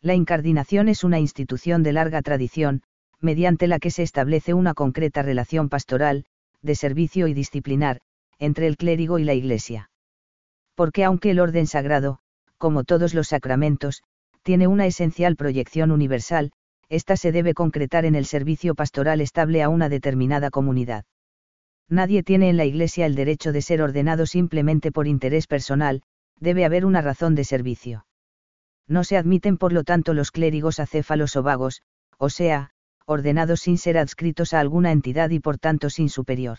La 0.00 0.14
incardinación 0.14 0.88
es 0.88 1.04
una 1.04 1.18
institución 1.18 1.82
de 1.82 1.92
larga 1.92 2.22
tradición, 2.22 2.82
mediante 3.20 3.66
la 3.66 3.78
que 3.78 3.90
se 3.90 4.02
establece 4.02 4.54
una 4.54 4.74
concreta 4.74 5.22
relación 5.22 5.68
pastoral, 5.68 6.24
de 6.62 6.74
servicio 6.74 7.28
y 7.28 7.34
disciplinar, 7.34 8.00
entre 8.38 8.66
el 8.66 8.76
clérigo 8.76 9.18
y 9.18 9.24
la 9.24 9.34
Iglesia. 9.34 9.90
Porque 10.74 11.04
aunque 11.04 11.30
el 11.30 11.40
orden 11.40 11.66
sagrado, 11.66 12.18
como 12.58 12.84
todos 12.84 13.14
los 13.14 13.28
sacramentos, 13.28 14.02
tiene 14.42 14.66
una 14.66 14.86
esencial 14.86 15.36
proyección 15.36 15.90
universal, 15.90 16.52
ésta 16.88 17.16
se 17.16 17.32
debe 17.32 17.54
concretar 17.54 18.04
en 18.04 18.14
el 18.14 18.24
servicio 18.24 18.74
pastoral 18.74 19.20
estable 19.20 19.62
a 19.62 19.68
una 19.68 19.88
determinada 19.88 20.50
comunidad. 20.50 21.04
Nadie 21.88 22.22
tiene 22.22 22.48
en 22.48 22.56
la 22.56 22.64
Iglesia 22.64 23.06
el 23.06 23.14
derecho 23.14 23.52
de 23.52 23.62
ser 23.62 23.82
ordenado 23.82 24.26
simplemente 24.26 24.92
por 24.92 25.06
interés 25.06 25.46
personal, 25.46 26.02
debe 26.38 26.64
haber 26.64 26.86
una 26.86 27.02
razón 27.02 27.34
de 27.34 27.44
servicio. 27.44 28.06
No 28.88 29.04
se 29.04 29.16
admiten 29.16 29.56
por 29.56 29.72
lo 29.72 29.84
tanto 29.84 30.14
los 30.14 30.30
clérigos 30.30 30.80
acéfalos 30.80 31.36
o 31.36 31.42
vagos, 31.42 31.82
o 32.16 32.28
sea, 32.28 32.72
ordenados 33.10 33.60
sin 33.60 33.76
ser 33.76 33.98
adscritos 33.98 34.54
a 34.54 34.60
alguna 34.60 34.92
entidad 34.92 35.30
y 35.30 35.40
por 35.40 35.58
tanto 35.58 35.90
sin 35.90 36.08
superior. 36.08 36.58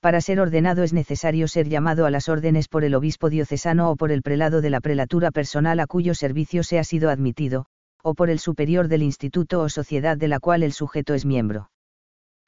Para 0.00 0.20
ser 0.20 0.40
ordenado 0.40 0.82
es 0.82 0.92
necesario 0.92 1.46
ser 1.48 1.68
llamado 1.68 2.06
a 2.06 2.10
las 2.10 2.28
órdenes 2.28 2.68
por 2.68 2.84
el 2.84 2.94
obispo 2.94 3.30
diocesano 3.30 3.90
o 3.90 3.96
por 3.96 4.10
el 4.10 4.22
prelado 4.22 4.60
de 4.60 4.70
la 4.70 4.80
prelatura 4.80 5.30
personal 5.30 5.78
a 5.80 5.86
cuyo 5.86 6.14
servicio 6.14 6.64
se 6.64 6.78
ha 6.78 6.84
sido 6.84 7.08
admitido, 7.08 7.66
o 8.02 8.14
por 8.14 8.28
el 8.28 8.38
superior 8.38 8.88
del 8.88 9.02
instituto 9.02 9.60
o 9.60 9.68
sociedad 9.68 10.16
de 10.16 10.28
la 10.28 10.40
cual 10.40 10.62
el 10.62 10.72
sujeto 10.72 11.14
es 11.14 11.24
miembro. 11.24 11.70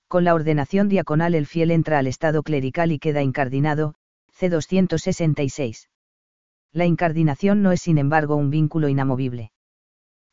Con 0.09 0.25
la 0.25 0.35
ordenación 0.35 0.89
diaconal 0.89 1.35
el 1.35 1.47
fiel 1.47 1.71
entra 1.71 1.99
al 1.99 2.09
estado 2.09 2.43
clerical 2.43 2.91
y 2.93 2.99
queda 2.99 3.23
incardinado, 3.23 3.95
C. 4.33 4.49
266 4.51 5.89
la 6.75 6.87
incardinación 6.87 7.63
no 7.63 7.71
es 7.71 7.83
sin 7.83 7.99
embargo 7.99 8.35
un 8.35 8.51
vínculo 8.51 8.89
inamovible. 8.89 9.53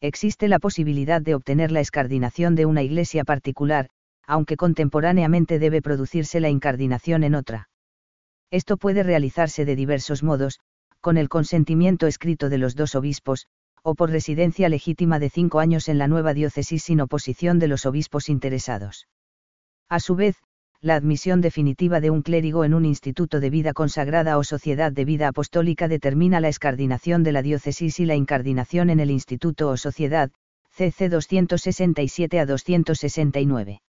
Existe 0.01 0.47
la 0.47 0.57
posibilidad 0.57 1.21
de 1.21 1.35
obtener 1.35 1.71
la 1.71 1.79
escardinación 1.79 2.55
de 2.55 2.65
una 2.65 2.81
iglesia 2.81 3.23
particular, 3.23 3.89
aunque 4.25 4.57
contemporáneamente 4.57 5.59
debe 5.59 5.81
producirse 5.83 6.39
la 6.39 6.49
incardinación 6.49 7.23
en 7.23 7.35
otra. 7.35 7.69
Esto 8.49 8.77
puede 8.77 9.03
realizarse 9.03 9.63
de 9.63 9.75
diversos 9.75 10.23
modos, 10.23 10.59
con 11.01 11.17
el 11.17 11.29
consentimiento 11.29 12.07
escrito 12.07 12.49
de 12.49 12.57
los 12.57 12.75
dos 12.75 12.95
obispos, 12.95 13.45
o 13.83 13.93
por 13.93 14.09
residencia 14.09 14.69
legítima 14.69 15.19
de 15.19 15.29
cinco 15.29 15.59
años 15.59 15.87
en 15.87 15.99
la 15.99 16.07
nueva 16.07 16.33
diócesis 16.33 16.83
sin 16.83 17.01
oposición 17.01 17.59
de 17.59 17.67
los 17.67 17.85
obispos 17.85 18.27
interesados. 18.27 19.07
A 19.87 19.99
su 19.99 20.15
vez, 20.15 20.35
la 20.83 20.95
admisión 20.95 21.41
definitiva 21.41 21.99
de 21.99 22.09
un 22.09 22.23
clérigo 22.23 22.65
en 22.65 22.73
un 22.73 22.85
instituto 22.85 23.39
de 23.39 23.51
vida 23.51 23.71
consagrada 23.71 24.39
o 24.39 24.43
sociedad 24.43 24.91
de 24.91 25.05
vida 25.05 25.27
apostólica 25.27 25.87
determina 25.87 26.39
la 26.39 26.47
escardinación 26.47 27.21
de 27.21 27.31
la 27.31 27.43
diócesis 27.43 27.99
y 27.99 28.05
la 28.05 28.15
incardinación 28.15 28.89
en 28.89 28.99
el 28.99 29.11
instituto 29.11 29.69
o 29.69 29.77
sociedad, 29.77 30.31
CC 30.71 31.09
267 31.09 32.39
a 32.39 32.47
269. 32.47 33.81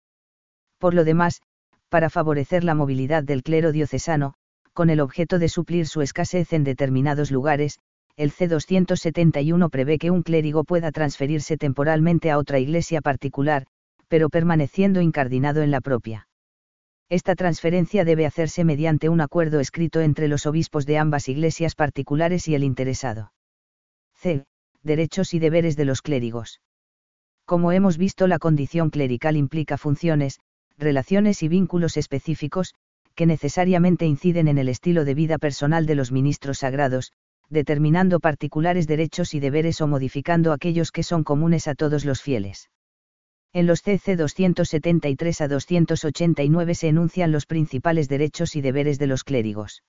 Por 0.79 0.95
lo 0.95 1.05
demás, 1.05 1.43
para 1.91 2.11
favorecer 2.11 2.65
la 2.65 2.75
movilidad 2.75 3.23
del 3.23 3.45
clero 3.45 3.71
diocesano, 3.71 4.35
con 4.73 4.91
el 4.91 4.99
objeto 4.99 5.39
de 5.39 5.49
suplir 5.49 5.87
su 5.87 6.01
escasez 6.01 6.53
en 6.53 6.65
determinados 6.65 7.31
lugares, 7.31 7.79
el 8.17 8.33
C271 8.33 9.71
prevé 9.71 9.99
que 9.99 10.11
un 10.11 10.23
clérigo 10.23 10.65
pueda 10.65 10.91
transferirse 10.91 11.57
temporalmente 11.57 12.33
a 12.33 12.39
otra 12.39 12.59
iglesia 12.59 13.01
particular, 13.01 13.67
pero 14.09 14.29
permaneciendo 14.29 15.01
incardinado 15.01 15.63
en 15.63 15.71
la 15.71 15.81
propia. 15.81 16.27
Esta 17.11 17.35
transferencia 17.35 18.05
debe 18.05 18.25
hacerse 18.25 18.63
mediante 18.63 19.09
un 19.09 19.21
acuerdo 19.21 19.59
escrito 19.59 20.01
entre 20.01 20.29
los 20.29 20.47
obispos 20.47 20.87
de 20.87 20.97
ambas 20.97 21.29
iglesias 21.29 21.75
particulares 21.75 22.47
y 22.47 22.55
el 22.55 22.63
interesado. 22.63 23.33
C. 24.15 24.45
Derechos 24.85 25.35
y 25.35 25.41
deberes 25.41 25.77
de 25.77 25.85
los 25.85 26.03
clérigos. 26.03 26.61
Como 27.45 27.73
hemos 27.73 27.99
visto, 27.99 28.29
la 28.29 28.39
condición 28.39 28.91
clerical 28.91 29.37
implica 29.37 29.77
funciones, 29.77 30.39
relaciones 30.79 31.43
y 31.43 31.49
vínculos 31.49 31.97
específicos, 31.97 32.75
que 33.17 33.27
necesariamente 33.27 34.07
inciden 34.07 34.47
en 34.47 34.59
el 34.59 34.69
estilo 34.69 35.05
de 35.05 35.15
vida 35.15 35.39
personal 35.39 35.87
de 35.87 35.97
los 35.97 36.13
ministros 36.13 36.59
sagrados, 36.59 37.13
determinando 37.49 38.21
particulares 38.21 38.87
derechos 38.87 39.35
y 39.35 39.41
deberes 39.41 39.81
o 39.81 39.89
modificando 39.89 40.53
aquellos 40.53 40.93
que 40.93 41.03
son 41.03 41.25
comunes 41.25 41.67
a 41.67 41.75
todos 41.75 42.05
los 42.05 42.23
fieles. 42.23 42.71
En 43.53 43.67
los 43.67 43.83
CC 43.83 44.15
273 44.17 45.41
a 45.41 45.49
289 45.49 46.75
se 46.75 46.89
enuncian 46.89 47.33
los 47.33 47.47
principales 47.47 48.09
derechos 48.09 48.55
y 48.55 48.61
deberes 48.61 48.99
de 48.99 49.09
los 49.09 49.25
clérigos. 49.25 49.83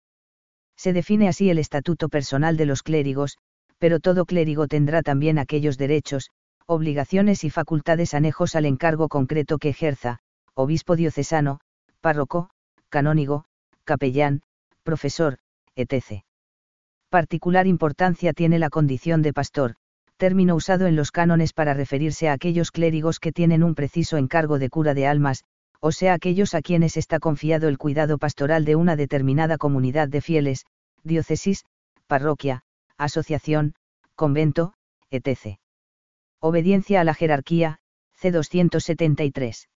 Se 0.76 0.94
define 0.94 1.28
así 1.28 1.52
el 1.52 1.60
estatuto 1.60 2.10
personal 2.10 2.58
de 2.58 2.66
los 2.66 2.82
clérigos, 2.82 3.38
pero 3.78 4.00
todo 4.00 4.26
clérigo 4.26 4.68
tendrá 4.68 5.04
también 5.04 5.38
aquellos 5.38 5.78
derechos, 5.78 6.32
obligaciones 6.66 7.44
y 7.44 7.52
facultades 7.52 8.16
anejos 8.16 8.56
al 8.56 8.66
encargo 8.66 9.10
concreto 9.10 9.60
que 9.60 9.70
ejerza, 9.70 10.20
obispo 10.56 10.96
diocesano, 10.96 11.60
párroco, 12.00 12.50
canónigo, 12.90 13.46
capellán, 13.84 14.42
profesor, 14.84 15.38
etc. 15.76 16.24
Particular 17.10 17.68
importancia 17.68 18.34
tiene 18.34 18.58
la 18.58 18.70
condición 18.70 19.22
de 19.22 19.34
pastor, 19.34 19.76
término 20.22 20.54
usado 20.54 20.86
en 20.86 20.96
los 20.96 21.10
cánones 21.10 21.52
para 21.52 21.74
referirse 21.74 22.30
a 22.30 22.34
aquellos 22.34 22.70
clérigos 22.70 23.20
que 23.20 23.32
tienen 23.32 23.64
un 23.64 23.74
preciso 23.74 24.18
encargo 24.18 24.60
de 24.60 24.70
cura 24.70 24.94
de 24.94 25.08
almas, 25.08 25.46
o 25.80 25.92
sea 25.92 26.14
aquellos 26.14 26.54
a 26.54 26.62
quienes 26.62 26.96
está 26.96 27.20
confiado 27.20 27.68
el 27.68 27.80
cuidado 27.80 28.20
pastoral 28.20 28.64
de 28.64 28.76
una 28.76 28.96
determinada 28.96 29.58
comunidad 29.58 30.08
de 30.10 30.22
fieles, 30.22 30.68
diócesis, 31.04 31.66
parroquia, 32.06 32.62
asociación, 33.00 33.74
convento, 34.14 34.76
etc. 35.10 35.58
Obediencia 36.40 37.02
a 37.02 37.04
la 37.04 37.16
jerarquía, 37.16 37.80
C273. 38.22 39.70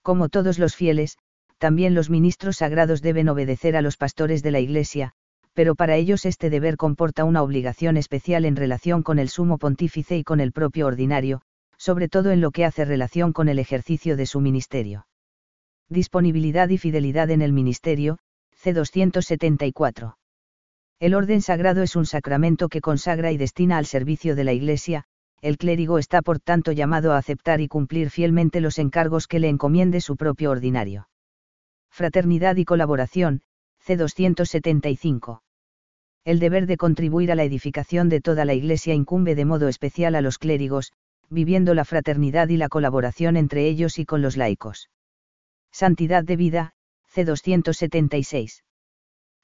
Como 0.00 0.28
todos 0.28 0.60
los 0.60 0.76
fieles, 0.76 1.18
también 1.58 1.96
los 1.96 2.08
ministros 2.08 2.58
sagrados 2.58 3.02
deben 3.02 3.28
obedecer 3.28 3.74
a 3.74 3.82
los 3.82 3.96
pastores 3.96 4.44
de 4.44 4.52
la 4.52 4.60
Iglesia, 4.60 5.14
pero 5.56 5.74
para 5.74 5.96
ellos 5.96 6.26
este 6.26 6.50
deber 6.50 6.76
comporta 6.76 7.24
una 7.24 7.42
obligación 7.42 7.96
especial 7.96 8.44
en 8.44 8.56
relación 8.56 9.02
con 9.02 9.18
el 9.18 9.30
sumo 9.30 9.56
pontífice 9.56 10.18
y 10.18 10.22
con 10.22 10.38
el 10.40 10.52
propio 10.52 10.86
ordinario, 10.86 11.40
sobre 11.78 12.10
todo 12.10 12.30
en 12.30 12.42
lo 12.42 12.50
que 12.50 12.66
hace 12.66 12.84
relación 12.84 13.32
con 13.32 13.48
el 13.48 13.58
ejercicio 13.58 14.18
de 14.18 14.26
su 14.26 14.42
ministerio. 14.42 15.06
Disponibilidad 15.88 16.68
y 16.68 16.76
fidelidad 16.76 17.30
en 17.30 17.40
el 17.40 17.54
ministerio, 17.54 18.18
C274. 18.62 20.16
El 21.00 21.14
orden 21.14 21.40
sagrado 21.40 21.82
es 21.82 21.96
un 21.96 22.04
sacramento 22.04 22.68
que 22.68 22.82
consagra 22.82 23.32
y 23.32 23.38
destina 23.38 23.78
al 23.78 23.86
servicio 23.86 24.36
de 24.36 24.44
la 24.44 24.52
Iglesia, 24.52 25.04
el 25.40 25.56
clérigo 25.56 25.98
está 25.98 26.20
por 26.20 26.38
tanto 26.38 26.72
llamado 26.72 27.12
a 27.12 27.16
aceptar 27.16 27.62
y 27.62 27.68
cumplir 27.68 28.10
fielmente 28.10 28.60
los 28.60 28.78
encargos 28.78 29.26
que 29.26 29.40
le 29.40 29.48
encomiende 29.48 30.02
su 30.02 30.16
propio 30.16 30.50
ordinario. 30.50 31.08
Fraternidad 31.88 32.56
y 32.56 32.66
colaboración, 32.66 33.40
C275 33.86 35.40
el 36.26 36.40
deber 36.40 36.66
de 36.66 36.76
contribuir 36.76 37.30
a 37.30 37.36
la 37.36 37.44
edificación 37.44 38.08
de 38.08 38.20
toda 38.20 38.44
la 38.44 38.52
Iglesia 38.52 38.94
incumbe 38.94 39.36
de 39.36 39.44
modo 39.44 39.68
especial 39.68 40.16
a 40.16 40.20
los 40.20 40.38
clérigos, 40.38 40.92
viviendo 41.30 41.72
la 41.72 41.84
fraternidad 41.84 42.48
y 42.48 42.56
la 42.56 42.68
colaboración 42.68 43.36
entre 43.36 43.68
ellos 43.68 44.00
y 44.00 44.04
con 44.04 44.22
los 44.22 44.36
laicos. 44.36 44.90
Santidad 45.70 46.24
de 46.24 46.34
vida, 46.34 46.72
C276. 47.14 48.64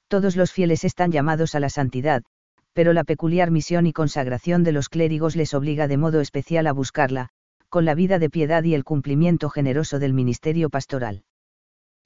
Todos 0.08 0.34
los 0.34 0.50
fieles 0.50 0.82
están 0.82 1.12
llamados 1.12 1.54
a 1.54 1.60
la 1.60 1.70
santidad, 1.70 2.24
pero 2.72 2.92
la 2.92 3.04
peculiar 3.04 3.52
misión 3.52 3.86
y 3.86 3.92
consagración 3.92 4.64
de 4.64 4.72
los 4.72 4.88
clérigos 4.88 5.36
les 5.36 5.54
obliga 5.54 5.86
de 5.86 5.98
modo 5.98 6.20
especial 6.20 6.66
a 6.66 6.72
buscarla, 6.72 7.28
con 7.68 7.84
la 7.84 7.94
vida 7.94 8.18
de 8.18 8.28
piedad 8.28 8.64
y 8.64 8.74
el 8.74 8.82
cumplimiento 8.82 9.50
generoso 9.50 10.00
del 10.00 10.14
ministerio 10.14 10.68
pastoral. 10.68 11.22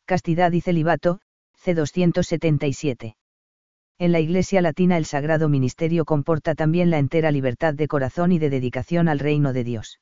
Castidad 0.04 0.52
y 0.52 0.60
celibato, 0.60 1.20
C277. 1.64 3.14
En 3.98 4.12
la 4.12 4.20
Iglesia 4.20 4.60
Latina 4.60 4.98
el 4.98 5.06
Sagrado 5.06 5.48
Ministerio 5.48 6.04
comporta 6.04 6.54
también 6.54 6.90
la 6.90 6.98
entera 6.98 7.30
libertad 7.30 7.72
de 7.72 7.88
corazón 7.88 8.30
y 8.30 8.38
de 8.38 8.50
dedicación 8.50 9.08
al 9.08 9.18
reino 9.18 9.54
de 9.54 9.64
Dios. 9.64 10.00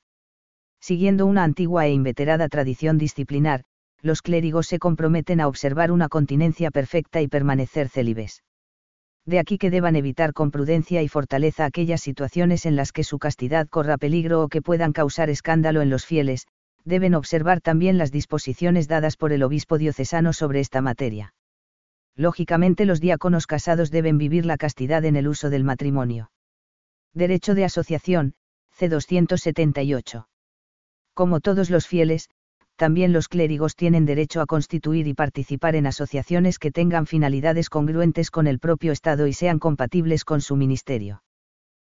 Siguiendo 0.80 1.26
una 1.26 1.44
antigua 1.44 1.86
e 1.86 1.92
inveterada 1.92 2.48
tradición 2.48 2.98
disciplinar, 2.98 3.62
los 4.02 4.20
clérigos 4.20 4.66
se 4.66 4.80
comprometen 4.80 5.40
a 5.40 5.46
observar 5.46 5.92
una 5.92 6.08
continencia 6.08 6.72
perfecta 6.72 7.22
y 7.22 7.28
permanecer 7.28 7.88
célibes. 7.88 8.42
De 9.26 9.38
aquí 9.38 9.58
que 9.58 9.70
deban 9.70 9.94
evitar 9.94 10.32
con 10.32 10.50
prudencia 10.50 11.00
y 11.00 11.06
fortaleza 11.06 11.64
aquellas 11.64 12.00
situaciones 12.00 12.66
en 12.66 12.74
las 12.74 12.90
que 12.90 13.04
su 13.04 13.20
castidad 13.20 13.68
corra 13.68 13.96
peligro 13.96 14.42
o 14.42 14.48
que 14.48 14.60
puedan 14.60 14.92
causar 14.92 15.30
escándalo 15.30 15.82
en 15.82 15.90
los 15.90 16.04
fieles, 16.04 16.48
deben 16.84 17.14
observar 17.14 17.60
también 17.60 17.96
las 17.96 18.10
disposiciones 18.10 18.88
dadas 18.88 19.16
por 19.16 19.32
el 19.32 19.44
obispo 19.44 19.78
diocesano 19.78 20.32
sobre 20.32 20.58
esta 20.58 20.80
materia 20.80 21.32
lógicamente 22.16 22.84
los 22.84 23.00
diáconos 23.00 23.46
casados 23.46 23.90
deben 23.90 24.18
vivir 24.18 24.46
la 24.46 24.56
castidad 24.56 25.04
en 25.04 25.16
el 25.16 25.28
uso 25.28 25.50
del 25.50 25.64
matrimonio. 25.64 26.30
Derecho 27.12 27.54
de 27.54 27.64
asociación, 27.64 28.34
C278. 28.78 30.26
Como 31.14 31.40
todos 31.40 31.70
los 31.70 31.86
fieles, 31.86 32.28
también 32.76 33.12
los 33.12 33.28
clérigos 33.28 33.76
tienen 33.76 34.04
derecho 34.04 34.40
a 34.40 34.46
constituir 34.46 35.06
y 35.06 35.14
participar 35.14 35.76
en 35.76 35.86
asociaciones 35.86 36.58
que 36.58 36.72
tengan 36.72 37.06
finalidades 37.06 37.70
congruentes 37.70 38.30
con 38.30 38.48
el 38.48 38.58
propio 38.58 38.90
Estado 38.90 39.28
y 39.28 39.32
sean 39.32 39.60
compatibles 39.60 40.24
con 40.24 40.40
su 40.40 40.56
ministerio. 40.56 41.22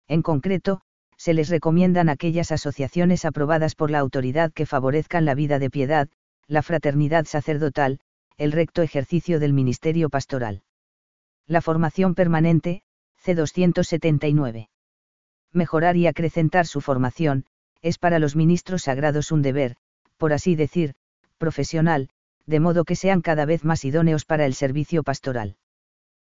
En 0.07 0.21
concreto, 0.21 0.81
se 1.17 1.33
les 1.33 1.49
recomiendan 1.49 2.09
aquellas 2.09 2.51
asociaciones 2.51 3.25
aprobadas 3.25 3.73
por 3.73 3.89
la 3.89 3.99
autoridad 3.99 4.53
que 4.53 4.67
favorezcan 4.67 5.25
la 5.25 5.33
vida 5.33 5.57
de 5.57 5.71
piedad, 5.71 6.09
la 6.47 6.61
fraternidad 6.61 7.25
sacerdotal, 7.25 7.99
el 8.37 8.51
recto 8.51 8.83
ejercicio 8.83 9.39
del 9.39 9.51
ministerio 9.51 10.09
pastoral. 10.09 10.61
La 11.47 11.61
formación 11.61 12.13
permanente, 12.13 12.83
C279. 13.25 14.69
Mejorar 15.51 15.97
y 15.97 16.05
acrecentar 16.05 16.67
su 16.67 16.79
formación, 16.81 17.45
es 17.81 17.97
para 17.97 18.19
los 18.19 18.35
ministros 18.35 18.83
sagrados 18.83 19.31
un 19.31 19.41
deber, 19.41 19.75
por 20.17 20.33
así 20.33 20.55
decir, 20.55 20.93
profesional, 21.39 22.09
de 22.45 22.59
modo 22.59 22.85
que 22.85 22.95
sean 22.95 23.21
cada 23.21 23.45
vez 23.45 23.63
más 23.63 23.83
idóneos 23.83 24.23
para 24.25 24.45
el 24.45 24.53
servicio 24.53 25.01
pastoral. 25.03 25.57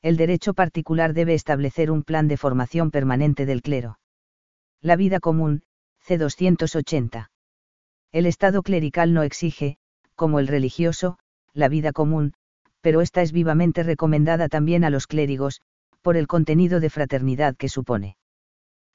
El 0.01 0.17
derecho 0.17 0.55
particular 0.55 1.15
debe 1.15 1.35
establecer 1.35 1.91
un 1.91 2.05
plan 2.05 2.29
de 2.29 2.37
formación 2.37 2.93
permanente 2.93 3.45
del 3.45 3.61
clero. 3.61 3.99
La 4.81 4.95
vida 4.95 5.19
común, 5.19 5.65
C280. 6.07 7.31
El 8.13 8.27
Estado 8.27 8.63
clerical 8.63 9.13
no 9.13 9.25
exige, 9.25 9.79
como 10.15 10.39
el 10.39 10.47
religioso, 10.47 11.19
la 11.55 11.69
vida 11.69 11.93
común, 11.93 12.35
pero 12.81 13.01
esta 13.01 13.23
es 13.23 13.33
vivamente 13.33 13.83
recomendada 13.83 14.49
también 14.49 14.85
a 14.85 14.91
los 14.91 15.07
clérigos, 15.07 15.61
por 16.03 16.17
el 16.17 16.27
contenido 16.27 16.81
de 16.81 16.91
fraternidad 16.91 17.57
que 17.57 17.69
supone. 17.69 18.17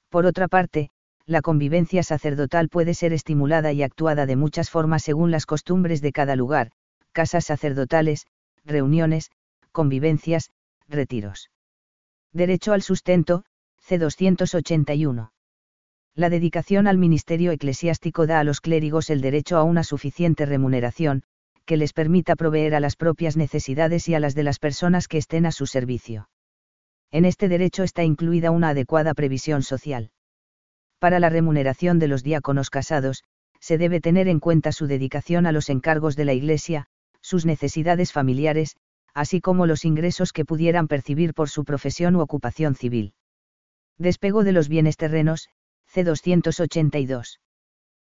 Por 0.10 0.26
otra 0.26 0.48
parte, 0.48 0.90
la 1.26 1.42
convivencia 1.42 2.04
sacerdotal 2.04 2.70
puede 2.70 2.94
ser 2.94 3.14
estimulada 3.14 3.72
y 3.72 3.84
actuada 3.84 4.26
de 4.26 4.36
muchas 4.36 4.70
formas 4.70 5.04
según 5.04 5.32
las 5.32 5.46
costumbres 5.46 6.02
de 6.02 6.12
cada 6.12 6.36
lugar, 6.36 6.72
casas 7.12 7.46
sacerdotales, 7.46 8.26
reuniones, 8.66 9.32
convivencias, 9.72 10.50
retiros. 10.88 11.50
Derecho 12.34 12.74
al 12.74 12.82
sustento, 12.82 13.46
C281. 13.88 15.32
La 16.16 16.30
dedicación 16.30 16.88
al 16.88 16.98
ministerio 16.98 17.52
eclesiástico 17.52 18.28
da 18.28 18.40
a 18.40 18.44
los 18.44 18.62
clérigos 18.62 19.10
el 19.10 19.22
derecho 19.22 19.58
a 19.58 19.64
una 19.64 19.84
suficiente 19.84 20.46
remuneración, 20.46 21.24
que 21.66 21.78
les 21.78 21.94
permita 21.94 22.36
proveer 22.36 22.76
a 22.76 22.80
las 22.80 22.96
propias 22.96 23.38
necesidades 23.38 24.08
y 24.10 24.16
a 24.16 24.20
las 24.20 24.36
de 24.36 24.44
las 24.44 24.60
personas 24.60 25.08
que 25.08 25.18
estén 25.18 25.46
a 25.46 25.52
su 25.52 25.66
servicio. 25.66 26.30
En 27.12 27.26
este 27.26 27.48
derecho 27.48 27.84
está 27.84 28.04
incluida 28.04 28.52
una 28.52 28.70
adecuada 28.70 29.14
previsión 29.14 29.64
social. 29.64 30.12
Para 31.00 31.20
la 31.20 31.30
remuneración 31.30 32.00
de 32.00 32.08
los 32.08 32.24
diáconos 32.24 32.70
casados, 32.70 33.24
se 33.60 33.78
debe 33.78 34.02
tener 34.02 34.28
en 34.28 34.40
cuenta 34.40 34.72
su 34.72 34.88
dedicación 34.88 35.46
a 35.46 35.52
los 35.52 35.70
encargos 35.70 36.16
de 36.16 36.26
la 36.26 36.34
Iglesia, 36.34 36.88
sus 37.22 37.46
necesidades 37.46 38.12
familiares, 38.12 38.76
así 39.14 39.42
como 39.42 39.66
los 39.66 39.86
ingresos 39.86 40.34
que 40.34 40.44
pudieran 40.44 40.88
percibir 40.88 41.34
por 41.34 41.50
su 41.50 41.64
profesión 41.64 42.16
u 42.16 42.22
ocupación 42.22 42.76
civil. 42.76 43.14
Despego 43.98 44.44
de 44.44 44.52
los 44.52 44.68
bienes 44.68 44.98
terrenos, 44.98 45.50
C282. 45.94 47.38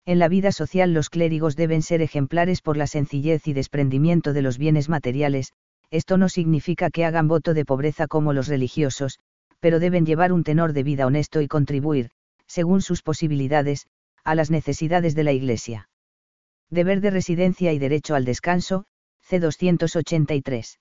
En 0.06 0.20
la 0.20 0.28
vida 0.28 0.52
social 0.52 0.94
los 0.94 1.10
clérigos 1.10 1.56
deben 1.56 1.82
ser 1.82 2.00
ejemplares 2.00 2.62
por 2.62 2.76
la 2.76 2.86
sencillez 2.86 3.48
y 3.48 3.52
desprendimiento 3.52 4.32
de 4.32 4.40
los 4.40 4.56
bienes 4.56 4.88
materiales, 4.88 5.52
esto 5.90 6.16
no 6.16 6.28
significa 6.28 6.90
que 6.90 7.04
hagan 7.04 7.26
voto 7.26 7.54
de 7.54 7.64
pobreza 7.64 8.06
como 8.06 8.32
los 8.32 8.46
religiosos, 8.46 9.18
pero 9.58 9.80
deben 9.80 10.06
llevar 10.06 10.32
un 10.32 10.44
tenor 10.44 10.72
de 10.74 10.84
vida 10.84 11.06
honesto 11.06 11.40
y 11.40 11.48
contribuir, 11.48 12.10
según 12.46 12.82
sus 12.82 13.02
posibilidades, 13.02 13.88
a 14.22 14.36
las 14.36 14.48
necesidades 14.48 15.16
de 15.16 15.24
la 15.24 15.32
Iglesia. 15.32 15.88
Deber 16.70 17.00
de 17.00 17.10
residencia 17.10 17.72
y 17.72 17.80
derecho 17.80 18.14
al 18.14 18.24
descanso, 18.24 18.84
C283. 19.28 20.78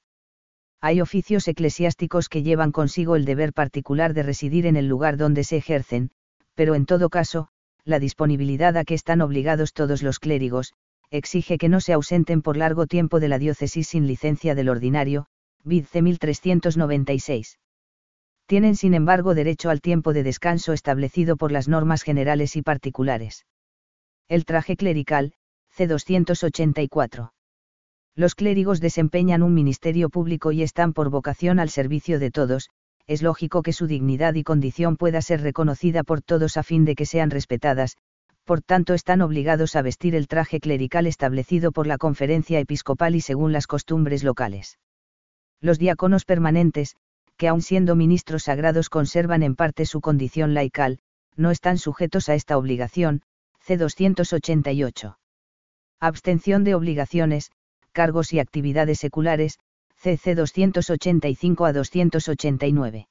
Hay 0.81 1.01
oficios 1.01 1.47
eclesiásticos 1.47 2.29
que 2.29 2.43
llevan 2.43 2.71
consigo 2.71 3.15
el 3.15 3.25
deber 3.25 3.53
particular 3.53 4.13
de 4.13 4.21
residir 4.21 4.67
en 4.67 4.75
el 4.75 4.87
lugar 4.87 5.17
donde 5.17 5.43
se 5.43 5.57
ejercen, 5.57 6.11
pero 6.53 6.75
en 6.75 6.85
todo 6.85 7.09
caso, 7.09 7.49
la 7.85 7.99
disponibilidad 7.99 8.75
a 8.77 8.83
que 8.83 8.95
están 8.95 9.21
obligados 9.21 9.71
todos 9.71 10.01
los 10.01 10.19
clérigos, 10.19 10.73
exige 11.11 11.57
que 11.57 11.69
no 11.69 11.79
se 11.79 11.93
ausenten 11.93 12.41
por 12.41 12.57
largo 12.57 12.87
tiempo 12.87 13.19
de 13.19 13.27
la 13.27 13.39
diócesis 13.39 13.87
sin 13.87 14.07
licencia 14.07 14.55
del 14.55 14.69
ordinario, 14.69 15.27
vid 15.63 15.85
C 15.85 16.01
1396. 16.01 17.59
Tienen 18.47 18.75
sin 18.75 18.93
embargo 18.93 19.33
derecho 19.33 19.69
al 19.69 19.81
tiempo 19.81 20.13
de 20.13 20.23
descanso 20.23 20.73
establecido 20.73 21.37
por 21.37 21.51
las 21.51 21.67
normas 21.67 22.03
generales 22.03 22.55
y 22.55 22.61
particulares. 22.61 23.45
El 24.27 24.45
traje 24.45 24.75
clerical, 24.75 25.33
C 25.69 25.87
284. 25.87 27.33
Los 28.15 28.33
clérigos 28.33 28.79
desempeñan 28.79 29.43
un 29.43 29.53
ministerio 29.53 30.09
público 30.09 30.51
y 30.51 30.63
están 30.63 30.93
por 30.93 31.09
vocación 31.09 31.59
al 31.59 31.69
servicio 31.69 32.17
de 32.19 32.31
todos, 32.31 32.69
es 33.07 33.21
lógico 33.21 33.61
que 33.61 33.73
su 33.73 33.87
dignidad 33.87 34.33
y 34.33 34.43
condición 34.43 34.97
pueda 34.97 35.21
ser 35.21 35.41
reconocida 35.41 36.03
por 36.03 36.21
todos 36.21 36.57
a 36.57 36.63
fin 36.63 36.85
de 36.85 36.95
que 36.95 37.05
sean 37.05 37.29
respetadas, 37.29 37.97
por 38.43 38.61
tanto 38.61 38.93
están 38.93 39.21
obligados 39.21 39.75
a 39.75 39.81
vestir 39.81 40.15
el 40.15 40.27
traje 40.27 40.59
clerical 40.59 41.07
establecido 41.07 41.71
por 41.71 41.87
la 41.87 41.97
conferencia 41.97 42.59
episcopal 42.59 43.15
y 43.15 43.21
según 43.21 43.51
las 43.51 43.67
costumbres 43.67 44.23
locales. 44.23 44.77
Los 45.61 45.79
diáconos 45.79 46.25
permanentes, 46.25 46.95
que 47.37 47.47
aun 47.47 47.61
siendo 47.61 47.95
ministros 47.95 48.43
sagrados 48.43 48.89
conservan 48.89 49.43
en 49.43 49.55
parte 49.55 49.85
su 49.85 49.99
condición 49.99 50.53
laical, 50.53 50.99
no 51.35 51.51
están 51.51 51.77
sujetos 51.77 52.29
a 52.29 52.35
esta 52.35 52.57
obligación, 52.57 53.21
C 53.59 53.77
288. 53.77 55.17
Abstención 55.99 56.63
de 56.63 56.75
obligaciones, 56.75 57.51
cargos 57.91 58.31
y 58.31 58.39
actividades 58.39 58.99
seculares, 58.99 59.57
CC 60.05 60.35
285 60.35 61.65
a 61.65 61.73
289. 61.73 63.07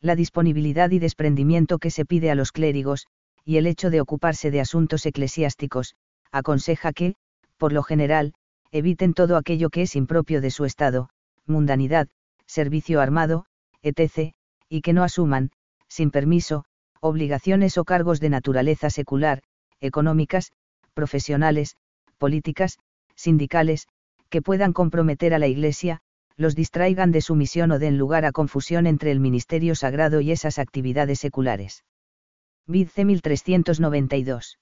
La 0.00 0.16
disponibilidad 0.16 0.90
y 0.90 0.98
desprendimiento 0.98 1.78
que 1.78 1.90
se 1.90 2.06
pide 2.06 2.30
a 2.30 2.34
los 2.34 2.52
clérigos, 2.52 3.06
y 3.44 3.58
el 3.58 3.66
hecho 3.66 3.90
de 3.90 4.00
ocuparse 4.00 4.50
de 4.50 4.60
asuntos 4.60 5.04
eclesiásticos, 5.04 5.94
aconseja 6.32 6.94
que, 6.94 7.16
por 7.58 7.74
lo 7.74 7.82
general, 7.82 8.32
eviten 8.72 9.12
todo 9.12 9.36
aquello 9.36 9.68
que 9.68 9.82
es 9.82 9.94
impropio 9.94 10.40
de 10.40 10.50
su 10.50 10.64
estado, 10.64 11.10
mundanidad, 11.44 12.08
servicio 12.46 13.02
armado, 13.02 13.44
etc., 13.82 14.32
y 14.70 14.80
que 14.80 14.94
no 14.94 15.04
asuman, 15.04 15.50
sin 15.86 16.10
permiso, 16.10 16.64
obligaciones 17.00 17.76
o 17.76 17.84
cargos 17.84 18.20
de 18.20 18.30
naturaleza 18.30 18.88
secular, 18.88 19.42
económicas, 19.82 20.50
profesionales, 20.94 21.76
políticas, 22.16 22.78
sindicales, 23.16 23.86
que 24.30 24.40
puedan 24.40 24.72
comprometer 24.72 25.34
a 25.34 25.38
la 25.38 25.46
Iglesia, 25.46 26.00
los 26.36 26.54
distraigan 26.54 27.12
de 27.12 27.20
su 27.20 27.34
misión 27.34 27.70
o 27.70 27.78
den 27.78 27.98
lugar 27.98 28.24
a 28.24 28.32
confusión 28.32 28.86
entre 28.86 29.10
el 29.10 29.20
ministerio 29.20 29.74
sagrado 29.74 30.20
y 30.20 30.32
esas 30.32 30.58
actividades 30.58 31.18
seculares. 31.18 31.84
Vid 32.66 32.88
C 32.88 33.04
1392. 33.04 34.58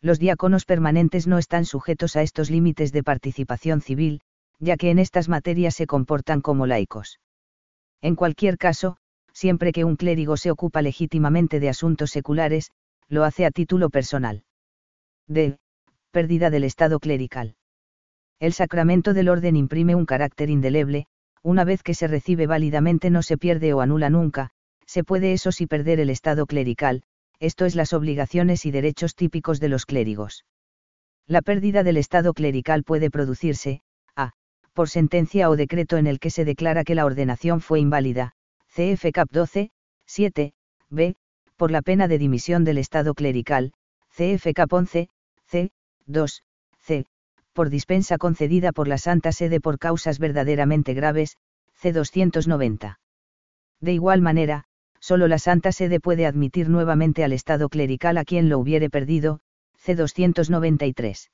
Los 0.00 0.18
diáconos 0.18 0.64
permanentes 0.64 1.26
no 1.26 1.38
están 1.38 1.64
sujetos 1.64 2.16
a 2.16 2.22
estos 2.22 2.50
límites 2.50 2.92
de 2.92 3.02
participación 3.02 3.80
civil, 3.80 4.20
ya 4.58 4.76
que 4.76 4.90
en 4.90 4.98
estas 4.98 5.28
materias 5.28 5.74
se 5.74 5.86
comportan 5.86 6.40
como 6.40 6.66
laicos. 6.66 7.20
En 8.00 8.14
cualquier 8.14 8.58
caso, 8.58 8.96
siempre 9.32 9.72
que 9.72 9.84
un 9.84 9.96
clérigo 9.96 10.36
se 10.36 10.50
ocupa 10.50 10.82
legítimamente 10.82 11.60
de 11.60 11.68
asuntos 11.68 12.10
seculares, 12.10 12.70
lo 13.08 13.24
hace 13.24 13.44
a 13.44 13.50
título 13.50 13.90
personal. 13.90 14.44
D. 15.26 15.58
Pérdida 16.10 16.50
del 16.50 16.64
estado 16.64 17.00
clerical. 17.00 17.56
El 18.38 18.52
sacramento 18.52 19.14
del 19.14 19.28
orden 19.28 19.56
imprime 19.56 19.94
un 19.94 20.04
carácter 20.04 20.50
indeleble, 20.50 21.06
una 21.42 21.64
vez 21.64 21.82
que 21.82 21.94
se 21.94 22.06
recibe 22.06 22.46
válidamente 22.46 23.08
no 23.08 23.22
se 23.22 23.38
pierde 23.38 23.72
o 23.72 23.80
anula 23.80 24.10
nunca, 24.10 24.50
se 24.84 25.04
puede 25.04 25.32
eso 25.32 25.52
sí 25.52 25.66
perder 25.66 26.00
el 26.00 26.10
estado 26.10 26.46
clerical, 26.46 27.02
esto 27.40 27.64
es 27.64 27.74
las 27.74 27.92
obligaciones 27.92 28.66
y 28.66 28.70
derechos 28.70 29.14
típicos 29.14 29.60
de 29.60 29.68
los 29.68 29.86
clérigos. 29.86 30.44
La 31.26 31.42
pérdida 31.42 31.82
del 31.82 31.96
estado 31.96 32.34
clerical 32.34 32.84
puede 32.84 33.10
producirse, 33.10 33.80
a, 34.14 34.32
por 34.74 34.88
sentencia 34.88 35.50
o 35.50 35.56
decreto 35.56 35.96
en 35.96 36.06
el 36.06 36.20
que 36.20 36.30
se 36.30 36.44
declara 36.44 36.84
que 36.84 36.94
la 36.94 37.04
ordenación 37.04 37.60
fue 37.60 37.80
inválida, 37.80 38.32
CF 38.68 39.10
Cap 39.12 39.28
12, 39.30 39.70
7, 40.06 40.52
b, 40.90 41.16
por 41.56 41.70
la 41.70 41.82
pena 41.82 42.06
de 42.06 42.18
dimisión 42.18 42.64
del 42.64 42.78
estado 42.78 43.14
clerical, 43.14 43.72
CF 44.10 44.52
Cap 44.54 44.72
11, 44.72 45.08
c, 45.46 45.70
2, 46.06 46.32
c, 46.32 46.42
por 47.56 47.70
dispensa 47.70 48.18
concedida 48.18 48.70
por 48.70 48.86
la 48.86 48.98
Santa 48.98 49.32
Sede 49.32 49.60
por 49.60 49.78
causas 49.78 50.18
verdaderamente 50.18 50.92
graves, 50.92 51.38
C 51.74 51.92
290. 51.92 53.00
De 53.80 53.92
igual 53.92 54.20
manera, 54.20 54.64
solo 55.00 55.26
la 55.26 55.38
Santa 55.38 55.72
Sede 55.72 55.98
puede 55.98 56.26
admitir 56.26 56.68
nuevamente 56.68 57.24
al 57.24 57.32
Estado 57.32 57.70
clerical 57.70 58.18
a 58.18 58.24
quien 58.24 58.50
lo 58.50 58.58
hubiere 58.58 58.90
perdido, 58.90 59.40
C 59.78 59.94
293. 59.94 61.30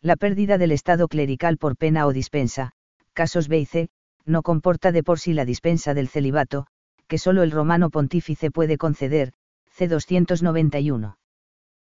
La 0.00 0.16
pérdida 0.16 0.56
del 0.56 0.72
Estado 0.72 1.08
clerical 1.08 1.58
por 1.58 1.76
pena 1.76 2.06
o 2.06 2.14
dispensa, 2.14 2.72
casos 3.12 3.48
B 3.48 3.58
y 3.58 3.66
C, 3.66 3.88
no 4.24 4.42
comporta 4.42 4.92
de 4.92 5.02
por 5.02 5.20
sí 5.20 5.34
la 5.34 5.44
dispensa 5.44 5.92
del 5.92 6.08
celibato, 6.08 6.66
que 7.06 7.18
solo 7.18 7.42
el 7.42 7.50
romano 7.50 7.90
pontífice 7.90 8.50
puede 8.50 8.78
conceder, 8.78 9.34
C 9.68 9.88
291. 9.88 11.18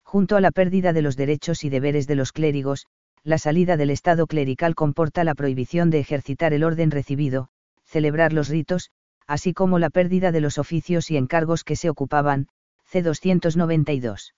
Junto 0.03 0.37
a 0.37 0.41
la 0.43 0.51
pérdida 0.51 0.93
de 0.93 1.01
los 1.01 1.17
derechos 1.17 1.65
y 1.65 1.71
deberes 1.71 2.07
de 2.07 2.15
los 2.15 2.33
clérigos, 2.33 2.87
la 3.25 3.39
salida 3.39 3.77
del 3.77 3.91
estado 3.91 4.27
clerical 4.27 4.75
comporta 4.75 5.25
la 5.25 5.35
prohibición 5.35 5.91
de 5.91 5.99
ejercitar 5.99 6.53
el 6.53 6.65
orden 6.65 6.91
recibido, 6.91 7.49
celebrar 7.85 8.33
los 8.33 8.49
ritos, 8.49 8.91
así 9.27 9.53
como 9.53 9.79
la 9.79 9.91
pérdida 9.91 10.33
de 10.33 10.41
los 10.41 10.59
oficios 10.59 11.11
y 11.11 11.17
encargos 11.17 11.65
que 11.65 11.77
se 11.77 11.91
ocupaban, 11.91 12.49
C 12.85 13.03
292. 13.03 14.35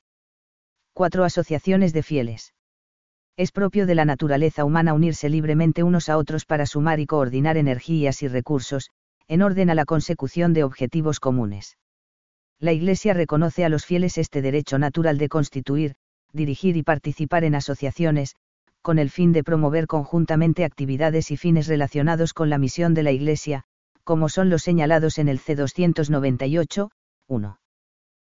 4. 0.92 1.24
Asociaciones 1.24 1.92
de 1.92 2.02
fieles. 2.02 2.54
Es 3.36 3.52
propio 3.52 3.86
de 3.86 3.94
la 3.94 4.04
naturaleza 4.04 4.64
humana 4.64 4.92
unirse 4.92 5.28
libremente 5.28 5.82
unos 5.82 6.08
a 6.08 6.18
otros 6.18 6.44
para 6.44 6.66
sumar 6.66 7.00
y 7.00 7.06
coordinar 7.06 7.56
energías 7.56 8.22
y 8.22 8.28
recursos, 8.28 8.90
en 9.28 9.42
orden 9.42 9.70
a 9.70 9.74
la 9.74 9.84
consecución 9.84 10.52
de 10.52 10.64
objetivos 10.64 11.20
comunes. 11.20 11.78
La 12.58 12.72
Iglesia 12.72 13.14
reconoce 13.14 13.64
a 13.64 13.68
los 13.68 13.86
fieles 13.86 14.18
este 14.18 14.42
derecho 14.42 14.78
natural 14.78 15.16
de 15.16 15.28
constituir, 15.28 15.94
dirigir 16.32 16.76
y 16.76 16.82
participar 16.82 17.44
en 17.44 17.54
asociaciones, 17.54 18.34
con 18.82 18.98
el 18.98 19.10
fin 19.10 19.32
de 19.32 19.44
promover 19.44 19.86
conjuntamente 19.86 20.64
actividades 20.64 21.30
y 21.30 21.36
fines 21.36 21.66
relacionados 21.66 22.32
con 22.32 22.50
la 22.50 22.58
misión 22.58 22.94
de 22.94 23.02
la 23.02 23.12
Iglesia, 23.12 23.64
como 24.04 24.28
son 24.28 24.50
los 24.50 24.62
señalados 24.62 25.18
en 25.18 25.28
el 25.28 25.38
C298, 25.38 26.90
1. 27.28 27.60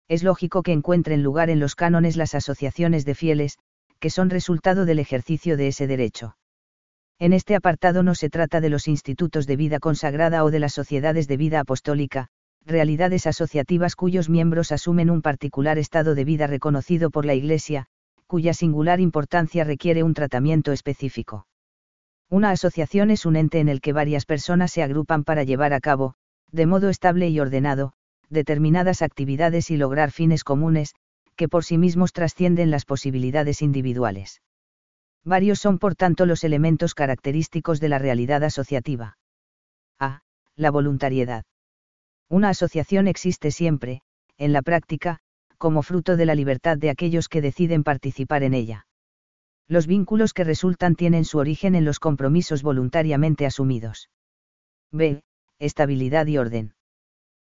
Es 0.09 0.23
lógico 0.23 0.63
que 0.63 0.73
encuentren 0.73 1.23
lugar 1.23 1.51
en 1.51 1.59
los 1.59 1.75
cánones 1.75 2.17
las 2.17 2.35
asociaciones 2.35 3.05
de 3.05 3.15
fieles, 3.15 3.59
que 3.99 4.11
son 4.11 4.31
resultado 4.31 4.85
del 4.85 5.01
ejercicio 5.01 5.57
de 5.57 5.69
ese 5.69 5.87
derecho. 5.87 6.37
En 7.19 7.33
este 7.33 7.55
apartado 7.55 8.03
no 8.03 8.15
se 8.15 8.29
trata 8.29 8.61
de 8.61 8.69
los 8.69 8.89
institutos 8.89 9.47
de 9.47 9.57
vida 9.57 9.81
consagrada 9.81 10.45
o 10.45 10.51
de 10.51 10.61
las 10.61 10.75
sociedades 10.75 11.27
de 11.27 11.37
vida 11.39 11.61
apostólica, 11.61 12.29
realidades 12.65 13.27
asociativas 13.27 13.97
cuyos 13.97 14.29
miembros 14.29 14.71
asumen 14.71 15.11
un 15.11 15.23
particular 15.23 15.79
estado 15.79 16.15
de 16.15 16.25
vida 16.25 16.47
reconocido 16.47 17.11
por 17.11 17.25
la 17.25 17.35
Iglesia, 17.35 17.87
cuya 18.27 18.55
singular 18.55 19.01
importancia 19.01 19.65
requiere 19.65 20.03
un 20.03 20.15
tratamiento 20.15 20.73
específico. 20.73 21.47
Una 22.29 22.51
asociación 22.51 23.11
es 23.11 23.25
un 23.25 23.37
ente 23.37 23.61
en 23.61 23.69
el 23.69 23.81
que 23.81 23.93
varias 23.93 24.27
personas 24.27 24.73
se 24.73 24.83
agrupan 24.83 25.25
para 25.25 25.45
llevar 25.45 25.73
a 25.73 25.81
cabo, 25.81 26.15
de 26.51 26.67
modo 26.67 26.89
estable 26.89 27.29
y 27.29 27.39
ordenado, 27.39 27.93
determinadas 28.29 29.03
actividades 29.03 29.71
y 29.71 29.77
lograr 29.77 30.11
fines 30.11 30.43
comunes, 30.43 30.95
que 31.37 31.49
por 31.49 31.65
sí 31.65 31.79
mismos 31.79 32.13
trascienden 32.13 32.71
las 32.71 32.85
posibilidades 32.85 33.63
individuales. 33.63 34.43
Varios 35.25 35.59
son 35.59 35.79
por 35.79 35.95
tanto 35.95 36.27
los 36.27 36.45
elementos 36.45 36.95
característicos 36.95 37.81
de 37.81 37.89
la 37.89 37.99
realidad 37.99 38.43
asociativa. 38.43 39.19
A. 39.99 40.23
La 40.57 40.71
voluntariedad. 40.71 41.45
Una 42.29 42.49
asociación 42.49 43.07
existe 43.07 43.51
siempre, 43.51 44.03
en 44.39 44.53
la 44.53 44.63
práctica, 44.63 45.21
como 45.57 45.83
fruto 45.83 46.17
de 46.17 46.27
la 46.27 46.35
libertad 46.35 46.77
de 46.77 46.91
aquellos 46.91 47.29
que 47.29 47.41
deciden 47.41 47.85
participar 47.85 48.43
en 48.43 48.55
ella. 48.55 48.87
Los 49.69 49.87
vínculos 49.87 50.33
que 50.33 50.45
resultan 50.45 50.95
tienen 50.95 51.25
su 51.25 51.39
origen 51.39 51.75
en 51.75 51.85
los 51.85 51.99
compromisos 51.99 52.63
voluntariamente 52.63 53.47
asumidos. 53.47 54.11
B. 54.93 55.23
Estabilidad 55.59 56.27
y 56.27 56.39
orden. 56.39 56.75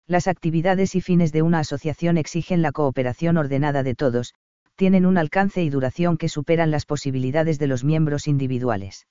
Las 0.08 0.28
actividades 0.28 0.96
y 0.96 1.02
fines 1.02 1.32
de 1.32 1.42
una 1.42 1.60
asociación 1.60 2.18
exigen 2.18 2.62
la 2.62 2.72
cooperación 2.72 3.38
ordenada 3.38 3.82
de 3.82 3.96
todos, 3.96 4.36
tienen 4.76 5.06
un 5.06 5.18
alcance 5.18 5.64
y 5.64 5.70
duración 5.70 6.18
que 6.18 6.30
superan 6.30 6.70
las 6.70 6.86
posibilidades 6.86 7.60
de 7.60 7.68
los 7.68 7.84
miembros 7.84 8.28
individuales. 8.28 9.08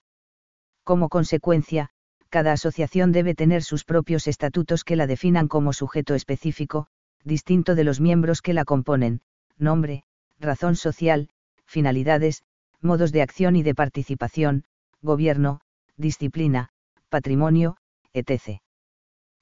Como 0.85 1.09
consecuencia, 1.09 1.89
cada 2.29 2.53
asociación 2.53 3.13
debe 3.13 3.35
tener 3.35 3.63
sus 3.63 3.85
propios 3.85 4.27
estatutos 4.29 4.85
que 4.85 4.97
la 4.97 5.07
definan 5.07 5.49
como 5.49 5.73
sujeto 5.73 6.15
específico, 6.15 6.87
distinto 7.25 7.75
de 7.75 7.85
los 7.85 8.01
miembros 8.01 8.43
que 8.43 8.53
la 8.53 8.65
componen, 8.65 9.21
nombre, 9.59 10.05
razón 10.39 10.77
social, 10.77 11.31
finalidades, 11.65 12.45
modos 12.81 13.13
de 13.13 13.23
acción 13.23 13.57
y 13.57 13.63
de 13.63 13.75
participación, 13.75 14.65
gobierno, 15.01 15.61
disciplina, 15.97 16.71
patrimonio, 17.09 17.77
etc. 18.13 18.61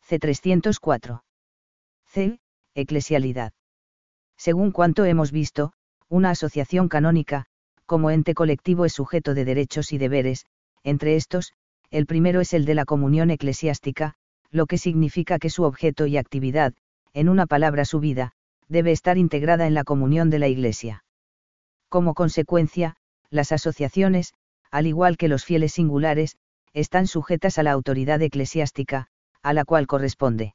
C304. 0.09 1.22
C. 2.07 2.41
Eclesialidad. 2.74 3.53
Según 4.37 4.72
cuanto 4.72 5.05
hemos 5.05 5.33
visto, 5.33 5.72
una 6.09 6.30
asociación 6.30 6.89
canónica, 6.89 7.47
como 7.87 8.11
ente 8.11 8.35
colectivo 8.35 8.85
es 8.85 8.93
sujeto 8.93 9.35
de 9.35 9.45
derechos 9.45 9.93
y 9.93 9.99
deberes, 9.99 10.47
entre 10.83 11.16
estos, 11.16 11.53
el 11.91 12.07
primero 12.07 12.41
es 12.41 12.55
el 12.55 12.64
de 12.64 12.74
la 12.74 12.85
comunión 12.85 13.30
eclesiástica, 13.30 14.14
lo 14.51 14.66
que 14.66 14.78
significa 14.78 15.39
que 15.39 15.51
su 15.51 15.64
objeto 15.64 16.07
y 16.07 16.16
actividad, 16.16 16.74
en 17.14 17.28
una 17.28 17.46
palabra 17.46 17.84
su 17.84 18.00
vida, 18.00 18.32
debe 18.68 18.92
estar 18.92 19.18
integrada 19.18 19.66
en 19.66 19.74
la 19.74 19.84
comunión 19.84 20.30
de 20.30 20.38
la 20.38 20.48
Iglesia. 20.48 21.04
Como 21.88 22.14
consecuencia, 22.14 22.96
las 23.30 23.52
asociaciones, 23.52 24.34
al 24.70 24.86
igual 24.86 25.16
que 25.16 25.28
los 25.28 25.44
fieles 25.44 25.72
singulares, 25.72 26.36
están 26.72 27.06
sujetas 27.06 27.58
a 27.58 27.62
la 27.62 27.72
autoridad 27.72 28.22
eclesiástica, 28.22 29.08
a 29.42 29.52
la 29.52 29.64
cual 29.64 29.86
corresponde 29.86 30.54